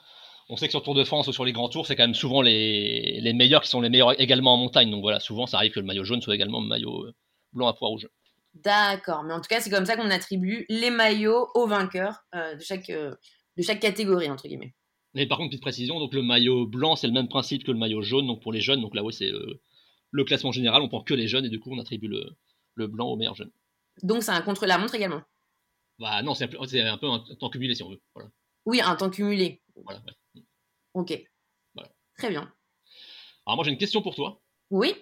on 0.48 0.56
sait 0.56 0.66
que 0.66 0.70
sur 0.70 0.82
Tour 0.82 0.94
de 0.94 1.04
France 1.04 1.28
ou 1.28 1.32
sur 1.32 1.44
les 1.44 1.52
grands 1.52 1.68
tours, 1.68 1.86
c'est 1.86 1.96
quand 1.96 2.04
même 2.04 2.14
souvent 2.14 2.40
les, 2.40 3.20
les, 3.20 3.32
meilleurs 3.32 3.62
qui 3.62 3.68
sont 3.68 3.80
les 3.80 3.90
meilleurs 3.90 4.18
également 4.20 4.54
en 4.54 4.56
montagne. 4.56 4.90
Donc 4.90 5.02
voilà, 5.02 5.20
souvent 5.20 5.46
ça 5.46 5.58
arrive 5.58 5.72
que 5.72 5.80
le 5.80 5.86
maillot 5.86 6.04
jaune 6.04 6.22
soit 6.22 6.34
également 6.34 6.60
le 6.60 6.68
maillot 6.68 7.04
euh, 7.04 7.14
blanc 7.58 7.68
à 7.68 7.76
rouge. 7.78 8.08
D'accord, 8.54 9.22
mais 9.24 9.34
en 9.34 9.40
tout 9.40 9.48
cas, 9.48 9.60
c'est 9.60 9.70
comme 9.70 9.86
ça 9.86 9.96
qu'on 9.96 10.10
attribue 10.10 10.64
les 10.68 10.90
maillots 10.90 11.48
aux 11.54 11.66
vainqueurs 11.66 12.24
euh, 12.34 12.54
de, 12.54 12.60
chaque, 12.60 12.90
euh, 12.90 13.14
de 13.56 13.62
chaque 13.62 13.80
catégorie, 13.80 14.30
entre 14.30 14.48
guillemets. 14.48 14.74
Mais 15.14 15.26
par 15.26 15.38
contre, 15.38 15.50
petite 15.50 15.62
précision, 15.62 16.00
donc 16.00 16.14
le 16.14 16.22
maillot 16.22 16.66
blanc, 16.66 16.96
c'est 16.96 17.06
le 17.06 17.12
même 17.12 17.28
principe 17.28 17.64
que 17.64 17.70
le 17.70 17.78
maillot 17.78 18.02
jaune, 18.02 18.26
donc 18.26 18.42
pour 18.42 18.52
les 18.52 18.60
jeunes, 18.60 18.80
donc 18.80 18.94
là, 18.94 19.04
oui, 19.04 19.12
c'est 19.12 19.30
le 20.10 20.24
classement 20.24 20.52
général, 20.52 20.82
on 20.82 20.88
prend 20.88 21.02
que 21.02 21.14
les 21.14 21.28
jeunes 21.28 21.44
et 21.44 21.48
du 21.48 21.60
coup 21.60 21.70
on 21.72 21.78
attribue 21.78 22.08
le, 22.08 22.86
blanc 22.86 23.08
aux 23.08 23.16
meilleurs 23.16 23.34
jeunes. 23.34 23.50
Donc 24.02 24.22
c'est 24.22 24.30
un 24.30 24.40
contre-la-montre 24.42 24.94
également? 24.94 25.22
Bah 25.98 26.22
non, 26.22 26.34
c'est 26.34 26.44
un, 26.44 26.98
peu 26.98 27.06
un 27.06 27.18
temps 27.18 27.50
cumulé 27.50 27.74
si 27.74 27.82
on 27.82 27.90
veut. 27.90 28.00
Voilà. 28.14 28.30
Oui, 28.66 28.80
un 28.80 28.94
temps 28.94 29.10
cumulé. 29.10 29.62
Voilà, 29.84 30.00
ouais. 30.06 30.42
Ok. 30.94 31.24
Voilà. 31.74 31.90
Très 32.16 32.30
bien. 32.30 32.52
Alors 33.46 33.56
moi 33.56 33.64
j'ai 33.64 33.72
une 33.72 33.78
question 33.78 34.02
pour 34.02 34.14
toi. 34.14 34.40
Oui. 34.70 34.94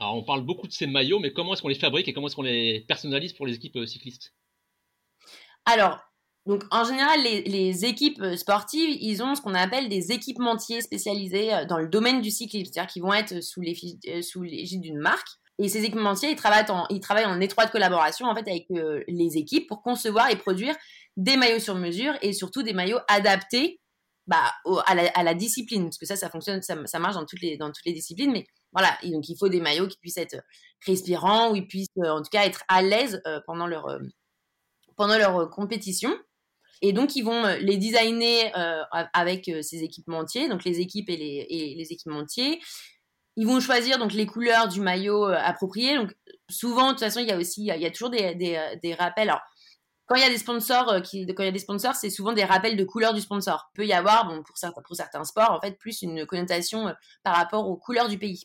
Alors 0.00 0.14
on 0.14 0.22
parle 0.22 0.42
beaucoup 0.42 0.66
de 0.68 0.72
ces 0.72 0.86
maillots, 0.86 1.18
mais 1.18 1.32
comment 1.32 1.54
est-ce 1.54 1.62
qu'on 1.62 1.68
les 1.68 1.74
fabrique 1.74 2.06
et 2.08 2.12
comment 2.12 2.28
est-ce 2.28 2.36
qu'on 2.36 2.42
les 2.42 2.84
personnalise 2.86 3.32
pour 3.32 3.46
les 3.46 3.54
équipes 3.54 3.76
euh, 3.76 3.86
cyclistes? 3.86 4.32
Alors, 5.64 5.98
donc 6.46 6.62
en 6.70 6.84
général, 6.84 7.20
les, 7.22 7.84
équipes 7.84 8.22
euh, 8.22 8.36
sportives, 8.36 8.96
ils 9.00 9.22
ont 9.22 9.34
ce 9.34 9.42
qu'on 9.42 9.54
appelle 9.54 9.88
des 9.88 10.12
équipementiers 10.12 10.82
spécialisés 10.82 11.52
euh, 11.52 11.64
dans 11.64 11.78
le 11.78 11.88
domaine 11.88 12.20
du 12.20 12.30
cyclisme, 12.30 12.70
c'est-à-dire 12.72 12.92
qu'ils 12.92 13.02
vont 13.02 13.12
être 13.12 13.42
sous 13.42 13.60
l'égide 13.60 14.80
d'une 14.80 14.98
marque. 14.98 15.28
Et 15.60 15.68
ces 15.68 15.82
équipementiers, 15.84 16.30
ils 16.30 16.36
travaillent 16.36 16.70
en, 16.70 16.86
ils 16.90 17.00
travaillent 17.00 17.26
en 17.26 17.40
étroite 17.40 17.72
collaboration 17.72 18.28
en 18.28 18.34
fait 18.36 18.48
avec 18.48 18.66
les 19.08 19.36
équipes 19.36 19.66
pour 19.66 19.82
concevoir 19.82 20.30
et 20.30 20.36
produire 20.36 20.76
des 21.16 21.36
maillots 21.36 21.58
sur 21.58 21.74
mesure 21.74 22.14
et 22.22 22.32
surtout 22.32 22.62
des 22.62 22.72
maillots 22.72 23.00
adaptés 23.08 23.80
bah, 24.28 24.52
à, 24.84 25.22
la, 25.22 25.34
discipline, 25.34 25.84
parce 25.84 25.96
que 25.96 26.04
ça, 26.04 26.14
ça 26.14 26.28
fonctionne, 26.28 26.60
ça, 26.60 26.76
ça 26.84 26.98
marche 26.98 27.14
dans 27.14 27.24
toutes 27.24 27.40
les 27.40 27.56
dans 27.56 27.68
toutes 27.68 27.86
les 27.86 27.94
disciplines, 27.94 28.30
mais 28.30 28.46
voilà, 28.72 28.94
donc 29.04 29.26
il 29.26 29.36
faut 29.38 29.48
des 29.48 29.60
maillots 29.60 29.88
qui 29.88 29.96
puissent 29.96 30.18
être 30.18 30.36
respirants, 30.86 31.50
où 31.50 31.56
ils 31.56 31.66
puissent 31.66 31.88
euh, 32.04 32.10
en 32.10 32.20
tout 32.20 32.28
cas 32.30 32.44
être 32.44 32.62
à 32.68 32.82
l'aise 32.82 33.22
euh, 33.26 33.40
pendant 33.46 33.66
leur 33.66 33.88
euh, 33.88 33.98
pendant 34.96 35.16
leur 35.16 35.48
compétition. 35.48 36.14
Et 36.82 36.92
donc, 36.92 37.16
ils 37.16 37.22
vont 37.22 37.44
les 37.60 37.76
designer 37.76 38.52
avec 39.12 39.50
ces 39.62 39.82
équipementiers, 39.82 40.48
donc 40.48 40.64
les 40.64 40.78
équipes 40.78 41.10
et 41.10 41.16
les, 41.16 41.46
et 41.48 41.74
les 41.74 41.92
équipementiers. 41.92 42.60
Ils 43.34 43.46
vont 43.46 43.58
choisir 43.58 43.98
donc 43.98 44.12
les 44.12 44.26
couleurs 44.26 44.68
du 44.68 44.80
maillot 44.80 45.24
appropriées. 45.24 45.96
Donc, 45.96 46.14
souvent, 46.48 46.88
de 46.88 46.90
toute 46.90 47.00
façon, 47.00 47.18
il 47.18 47.28
y 47.28 47.32
a 47.32 47.36
aussi, 47.36 47.62
il 47.62 47.80
y 47.80 47.86
a, 47.86 47.90
toujours 47.90 48.10
des, 48.10 48.36
des, 48.36 48.60
des 48.80 48.94
rappels. 48.94 49.28
Alors, 49.28 49.40
quand 50.08 50.16
il 50.16 50.22
y 50.22 50.24
a 50.24 50.30
des 50.30 50.38
sponsors, 50.38 50.88
euh, 50.90 51.00
qui, 51.00 51.26
quand 51.26 51.42
il 51.42 51.46
y 51.46 51.50
a 51.50 51.52
des 51.52 51.58
sponsors, 51.58 51.94
c'est 51.94 52.10
souvent 52.10 52.32
des 52.32 52.44
rappels 52.44 52.76
de 52.76 52.84
couleurs 52.84 53.14
du 53.14 53.20
sponsor. 53.20 53.68
Il 53.72 53.76
peut 53.76 53.86
y 53.86 53.92
avoir, 53.92 54.26
bon, 54.26 54.42
pour 54.42 54.56
certains, 54.56 54.82
pour 54.82 54.96
certains 54.96 55.22
sports, 55.24 55.52
en 55.52 55.60
fait, 55.60 55.78
plus 55.78 56.02
une 56.02 56.24
connotation 56.26 56.88
euh, 56.88 56.92
par 57.22 57.36
rapport 57.36 57.68
aux 57.68 57.76
couleurs 57.76 58.08
du 58.08 58.18
pays 58.18 58.42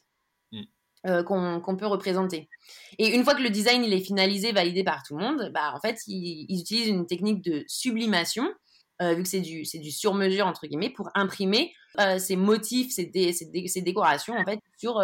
Mm. 0.51 0.61
euh, 1.07 1.23
qu'on 1.23 1.75
peut 1.75 1.87
représenter. 1.87 2.47
Et 2.99 3.15
une 3.15 3.23
fois 3.23 3.33
que 3.33 3.41
le 3.41 3.49
design 3.49 3.83
il 3.83 3.91
est 3.93 4.01
finalisé, 4.01 4.51
validé 4.51 4.83
par 4.83 5.01
tout 5.01 5.17
le 5.17 5.23
monde, 5.23 5.51
bah, 5.53 5.73
en 5.73 5.79
fait, 5.79 5.97
ils, 6.05 6.45
ils 6.47 6.61
utilisent 6.61 6.89
une 6.89 7.07
technique 7.07 7.41
de 7.41 7.63
sublimation, 7.67 8.47
euh, 9.01 9.15
vu 9.15 9.23
que 9.23 9.29
c'est 9.29 9.41
du, 9.41 9.65
c'est 9.65 9.79
du 9.79 9.89
sur-mesure, 9.91 10.45
entre 10.45 10.67
guillemets, 10.67 10.91
pour 10.91 11.09
imprimer 11.15 11.73
euh, 11.99 12.19
ces 12.19 12.35
motifs, 12.35 12.91
ces, 12.93 13.05
dé- 13.05 13.33
ces, 13.33 13.45
dé- 13.45 13.67
ces 13.67 13.81
décorations, 13.81 14.35
en 14.35 14.45
fait, 14.45 14.59
sur, 14.77 15.01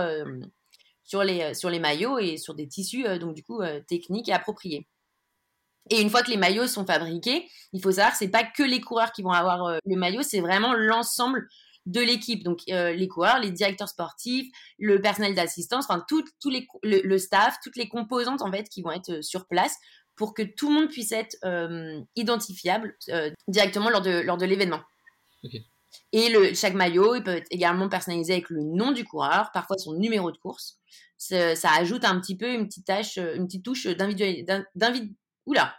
sur, 1.04 1.24
les, 1.24 1.54
sur 1.56 1.70
les 1.70 1.80
maillots 1.80 2.20
et 2.20 2.38
sur 2.38 2.54
des 2.54 2.68
tissus, 2.68 3.06
donc 3.18 3.34
du 3.34 3.44
coup, 3.44 3.62
techniques 3.88 4.30
et 4.30 4.34
appropriés. 4.34 4.88
Et 5.90 6.02
une 6.02 6.10
fois 6.10 6.22
que 6.24 6.30
les 6.30 6.38
maillots 6.38 6.68
sont 6.68 6.86
fabriqués, 6.86 7.48
il 7.74 7.82
faut 7.82 7.92
savoir 7.92 8.12
que 8.12 8.18
c'est 8.18 8.30
pas 8.30 8.44
que 8.44 8.64
les 8.64 8.82
coureurs 8.82 9.12
qui 9.12 9.24
vont 9.24 9.32
avoir 9.32 9.66
euh, 9.66 9.78
le 9.86 9.96
maillot, 9.96 10.22
c'est 10.22 10.40
vraiment 10.42 10.74
l'ensemble 10.74 11.48
de 11.86 12.02
l'équipe. 12.02 12.44
Donc 12.44 12.60
euh, 12.70 12.92
les 12.94 13.08
coureurs, 13.08 13.40
les 13.40 13.50
directeurs 13.52 13.90
sportifs, 13.90 14.48
le 14.78 15.02
personnel 15.02 15.34
d'assistance, 15.34 15.86
enfin 15.90 16.04
tout, 16.08 16.24
les, 16.50 16.68
le, 16.84 17.02
le 17.02 17.18
staff, 17.18 17.58
toutes 17.64 17.78
les 17.78 17.88
composantes 17.90 18.42
en 18.42 18.52
fait 18.52 18.70
qui 18.70 18.82
vont 18.84 18.92
être 18.92 19.10
euh, 19.10 19.22
sur 19.22 19.48
place 19.48 19.76
pour 20.16 20.34
que 20.34 20.44
tout 20.44 20.68
le 20.68 20.76
monde 20.76 20.90
puisse 20.90 21.14
être 21.14 21.38
euh, 21.46 22.00
identifiable 22.16 22.98
directement 23.48 23.90
lors 23.90 24.02
de, 24.02 24.20
lors 24.20 24.38
de 24.38 24.46
l'événement. 24.46 24.82
Et 26.12 26.30
le, 26.30 26.54
chaque 26.54 26.74
maillot, 26.74 27.16
il 27.16 27.24
peut 27.24 27.38
être 27.38 27.48
également 27.52 27.88
personnalisé 27.88 28.34
avec 28.34 28.50
le 28.50 28.62
nom 28.62 28.92
du 28.92 29.06
coureur, 29.06 29.50
parfois 29.54 29.78
son 29.78 29.94
numéro 29.94 30.30
de 30.32 30.38
course. 30.38 30.78
Ça, 31.18 31.56
ça 31.56 31.72
ajoute 31.72 32.04
un 32.04 32.20
petit 32.20 32.36
peu 32.36 32.54
une 32.54 32.68
petite 32.68 32.86
tâche, 32.86 33.18
une 33.18 33.46
petite 33.46 33.64
touche 33.64 33.88
d'individuali- 33.88 34.44
d'in- 34.46 34.66
d'invi- 34.76 35.16
oula, 35.46 35.76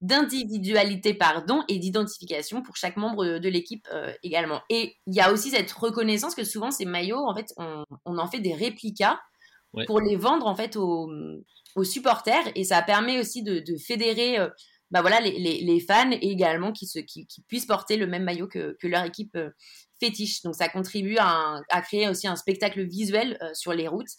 d'individualité 0.00 1.14
pardon 1.14 1.62
et 1.68 1.78
d'identification 1.78 2.62
pour 2.62 2.76
chaque 2.76 2.96
membre 2.96 3.38
de, 3.38 3.48
l'équipe 3.48 3.86
euh, 3.92 4.12
également. 4.22 4.60
Et 4.68 4.96
il 5.06 5.14
y 5.14 5.20
a 5.20 5.32
aussi 5.32 5.50
cette 5.50 5.70
reconnaissance 5.72 6.34
que 6.34 6.44
souvent 6.44 6.70
ces 6.70 6.84
maillots, 6.84 7.24
en 7.26 7.34
fait, 7.34 7.46
on, 7.56 7.84
on 8.04 8.18
en 8.18 8.26
fait 8.28 8.40
des 8.40 8.54
réplicas 8.54 9.18
Ouais. 9.74 9.86
pour 9.86 10.00
les 10.00 10.16
vendre 10.16 10.46
en 10.46 10.54
fait 10.54 10.76
aux, 10.76 11.10
aux 11.76 11.84
supporters 11.84 12.44
et 12.54 12.62
ça 12.62 12.82
permet 12.82 13.18
aussi 13.18 13.42
de, 13.42 13.58
de 13.60 13.78
fédérer 13.78 14.38
euh, 14.38 14.50
bah 14.90 15.00
voilà 15.00 15.18
les, 15.18 15.38
les, 15.38 15.62
les 15.62 15.80
fans 15.80 16.10
et 16.10 16.30
également 16.30 16.72
qui, 16.72 16.86
se, 16.86 16.98
qui, 16.98 17.26
qui 17.26 17.40
puissent 17.40 17.64
porter 17.64 17.96
le 17.96 18.06
même 18.06 18.22
maillot 18.24 18.46
que, 18.48 18.76
que 18.78 18.86
leur 18.86 19.02
équipe 19.06 19.34
euh, 19.34 19.48
fétiche. 19.98 20.42
Donc 20.42 20.56
ça 20.56 20.68
contribue 20.68 21.16
à, 21.16 21.26
un- 21.26 21.62
à 21.70 21.80
créer 21.80 22.06
aussi 22.06 22.26
un 22.28 22.36
spectacle 22.36 22.82
visuel 22.86 23.38
sur 23.54 23.72
les 23.72 23.88
routes 23.88 24.10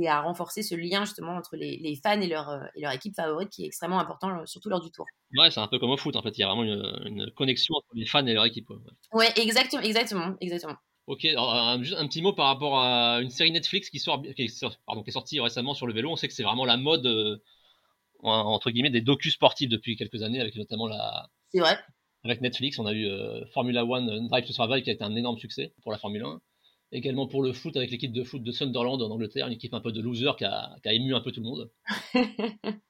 et 0.00 0.08
à 0.08 0.20
renforcer 0.20 0.62
ce 0.62 0.74
lien 0.74 1.04
justement 1.04 1.32
entre 1.36 1.56
les, 1.56 1.76
les 1.78 1.96
fans 1.96 2.20
et 2.20 2.26
leur, 2.26 2.48
euh, 2.48 2.60
et 2.76 2.80
leur 2.82 2.92
équipe 2.92 3.14
favorite 3.14 3.50
qui 3.50 3.64
est 3.64 3.66
extrêmement 3.66 3.98
important, 4.00 4.40
euh, 4.40 4.46
surtout 4.46 4.68
lors 4.68 4.80
du 4.80 4.90
tour. 4.90 5.06
Ouais, 5.36 5.50
c'est 5.50 5.60
un 5.60 5.68
peu 5.68 5.78
comme 5.78 5.90
au 5.90 5.96
foot 5.96 6.16
en 6.16 6.22
fait. 6.22 6.36
Il 6.38 6.40
y 6.40 6.44
a 6.44 6.48
vraiment 6.48 6.64
une, 6.64 7.02
une 7.06 7.30
connexion 7.32 7.74
entre 7.76 7.88
les 7.94 8.06
fans 8.06 8.26
et 8.26 8.32
leur 8.34 8.44
équipe. 8.44 8.68
ouais. 8.70 8.76
Ouais, 9.12 9.32
exactement, 9.36 9.82
exactement, 9.82 10.34
exactement. 10.40 10.76
Ok, 11.06 11.24
alors, 11.24 11.54
un, 11.54 11.82
juste 11.82 11.96
un 11.98 12.06
petit 12.06 12.20
mot 12.20 12.34
par 12.34 12.46
rapport 12.48 12.78
à 12.80 13.20
une 13.22 13.30
série 13.30 13.50
Netflix 13.50 13.88
qui, 13.88 13.98
sort, 13.98 14.20
qui, 14.36 14.42
est, 14.42 14.66
pardon, 14.86 15.02
qui 15.02 15.08
est 15.08 15.12
sortie 15.12 15.40
récemment 15.40 15.72
sur 15.72 15.86
le 15.86 15.94
vélo. 15.94 16.10
On 16.10 16.16
sait 16.16 16.28
que 16.28 16.34
c'est 16.34 16.42
vraiment 16.42 16.66
la 16.66 16.76
mode, 16.76 17.06
euh, 17.06 17.38
en- 18.22 18.30
entre 18.30 18.70
guillemets, 18.70 18.90
des 18.90 19.00
docus 19.00 19.32
sportifs 19.34 19.70
depuis 19.70 19.96
quelques 19.96 20.22
années, 20.22 20.40
avec 20.40 20.54
notamment 20.56 20.86
la, 20.86 21.28
C'est 21.52 21.60
vrai. 21.60 21.78
avec 22.24 22.42
Netflix. 22.42 22.78
On 22.78 22.84
a 22.86 22.92
eu 22.92 23.06
euh, 23.06 23.46
Formula 23.54 23.86
One 23.86 24.28
Drive 24.28 24.44
to 24.46 24.52
Survive 24.52 24.82
qui 24.82 24.90
a 24.90 24.92
été 24.92 25.02
un 25.04 25.16
énorme 25.16 25.38
succès 25.38 25.72
pour 25.82 25.92
la 25.92 25.98
Formule 25.98 26.24
1. 26.24 26.40
Également 26.90 27.26
pour 27.26 27.42
le 27.42 27.52
foot 27.52 27.76
avec 27.76 27.90
l'équipe 27.90 28.12
de 28.12 28.24
foot 28.24 28.42
de 28.42 28.50
Sunderland 28.50 29.02
en 29.02 29.10
Angleterre, 29.10 29.46
une 29.46 29.52
équipe 29.52 29.74
un 29.74 29.80
peu 29.80 29.92
de 29.92 30.00
loser 30.00 30.30
qui 30.38 30.44
a, 30.44 30.74
qui 30.82 30.88
a 30.88 30.92
ému 30.92 31.14
un 31.14 31.20
peu 31.20 31.32
tout 31.32 31.40
le 31.40 31.46
monde. 31.46 31.70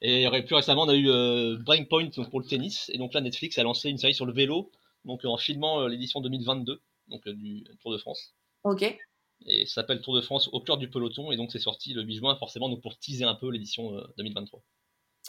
Et 0.00 0.26
euh, 0.26 0.42
plus 0.42 0.54
récemment, 0.54 0.82
on 0.82 0.88
a 0.88 0.94
eu 0.94 1.10
euh, 1.10 1.56
Breaking 1.56 1.86
Point 1.86 2.10
donc 2.16 2.30
pour 2.30 2.40
le 2.40 2.46
tennis. 2.46 2.90
Et 2.92 2.98
donc 2.98 3.14
là, 3.14 3.20
Netflix 3.20 3.58
a 3.58 3.62
lancé 3.62 3.88
une 3.88 3.98
série 3.98 4.14
sur 4.14 4.26
le 4.26 4.32
vélo, 4.32 4.70
donc 5.04 5.24
en 5.24 5.36
filmant 5.36 5.80
euh, 5.80 5.88
l'édition 5.88 6.20
2022 6.20 6.80
donc, 7.08 7.26
euh, 7.26 7.32
du 7.32 7.64
Tour 7.80 7.92
de 7.92 7.98
France. 7.98 8.34
Ok. 8.64 8.96
Et 9.46 9.66
ça 9.66 9.74
s'appelle 9.74 10.00
Tour 10.00 10.16
de 10.16 10.20
France 10.20 10.48
au 10.52 10.60
cœur 10.60 10.78
du 10.78 10.90
peloton. 10.90 11.32
Et 11.32 11.36
donc 11.36 11.50
c'est 11.52 11.58
sorti 11.58 11.94
le 11.94 12.02
8 12.02 12.16
juin, 12.16 12.36
forcément, 12.36 12.68
donc 12.68 12.82
pour 12.82 12.98
teaser 12.98 13.24
un 13.24 13.34
peu 13.34 13.50
l'édition 13.50 13.96
euh, 13.96 14.02
2023. 14.18 14.62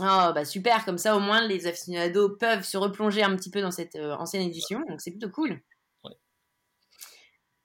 Ah 0.02 0.32
bah 0.34 0.46
super, 0.46 0.86
comme 0.86 0.98
ça 0.98 1.18
au 1.18 1.20
moins 1.20 1.46
les 1.46 1.68
aficionados 1.68 2.38
peuvent 2.38 2.64
se 2.64 2.78
replonger 2.78 3.22
un 3.22 3.36
petit 3.36 3.52
peu 3.52 3.62
dans 3.62 3.72
cette 3.72 3.96
euh, 3.96 4.16
ancienne 4.16 4.44
édition, 4.44 4.82
donc 4.88 5.02
c'est 5.02 5.12
plutôt 5.12 5.30
cool. 5.30 5.62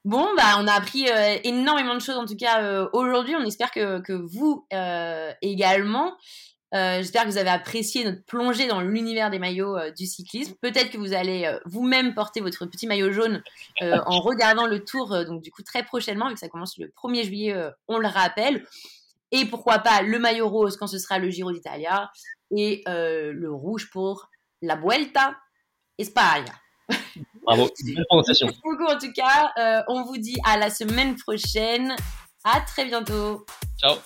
Bon, 0.05 0.29
bah 0.37 0.59
on 0.59 0.67
a 0.67 0.73
appris 0.73 1.09
euh, 1.09 1.39
énormément 1.45 1.95
de 1.95 2.01
choses 2.01 2.19
en 2.19 2.27
tout 2.27 2.37
cas 2.37 2.63
euh, 2.63 2.87
aujourd'hui, 2.93 3.35
on 3.37 3.45
espère 3.45 3.71
que, 3.71 4.01
que 4.01 4.13
vous 4.13 4.67
euh, 4.73 5.33
également. 5.41 6.17
J'espère 6.73 7.23
que 7.23 7.29
vous 7.29 7.39
avez 7.39 7.51
apprécié 7.51 8.03
notre 8.03 8.25
plongée 8.25 8.67
dans 8.67 8.81
l'univers 8.81 9.31
des 9.31 9.39
maillots 9.39 9.79
du 9.97 10.07
cyclisme. 10.07 10.55
Peut-être 10.61 10.91
que 10.91 10.99
vous 10.99 11.13
allez 11.13 11.49
vous-même 11.67 12.15
porter 12.15 12.41
votre 12.41 12.67
petit 12.67 12.89
maillot 12.89 13.13
jaune 13.13 13.45
en 13.81 14.21
regardant 14.21 14.67
le 14.67 14.85
tour, 14.85 15.25
donc 15.25 15.41
du 15.41 15.53
coup 15.53 15.63
très 15.63 15.85
prochainement, 15.85 16.27
vu 16.27 16.35
que 16.35 16.41
ça 16.41 16.49
commence 16.49 16.77
le 16.79 16.89
1er 16.89 17.23
juillet, 17.27 17.55
on 17.87 17.99
le 17.99 18.09
rappelle. 18.09 18.67
Et 19.31 19.45
pourquoi 19.45 19.79
pas 19.79 20.03
le 20.03 20.19
maillot 20.19 20.49
rose 20.49 20.77
quand 20.77 20.89
ce 20.89 20.99
sera 20.99 21.21
le 21.21 21.31
Giro 21.31 21.53
d'Italia 21.53 22.11
et 22.51 22.83
le 22.89 23.53
rouge 23.53 23.89
pour 23.93 24.29
la 24.61 24.75
Vuelta 24.75 25.37
España. 25.99 26.55
Bravo, 27.45 27.71
belle 27.85 28.05
prononciation. 28.09 28.47
Merci 28.47 28.61
beaucoup 28.63 28.85
en 28.85 28.99
tout 28.99 29.13
cas. 29.13 29.53
Euh, 29.59 29.83
on 29.89 30.05
vous 30.05 30.17
dit 30.17 30.37
à 30.45 30.59
la 30.59 30.71
semaine 30.71 31.17
prochaine. 31.17 31.95
À 32.45 32.61
très 32.61 32.85
bientôt. 32.85 33.47
Ciao. 33.79 33.97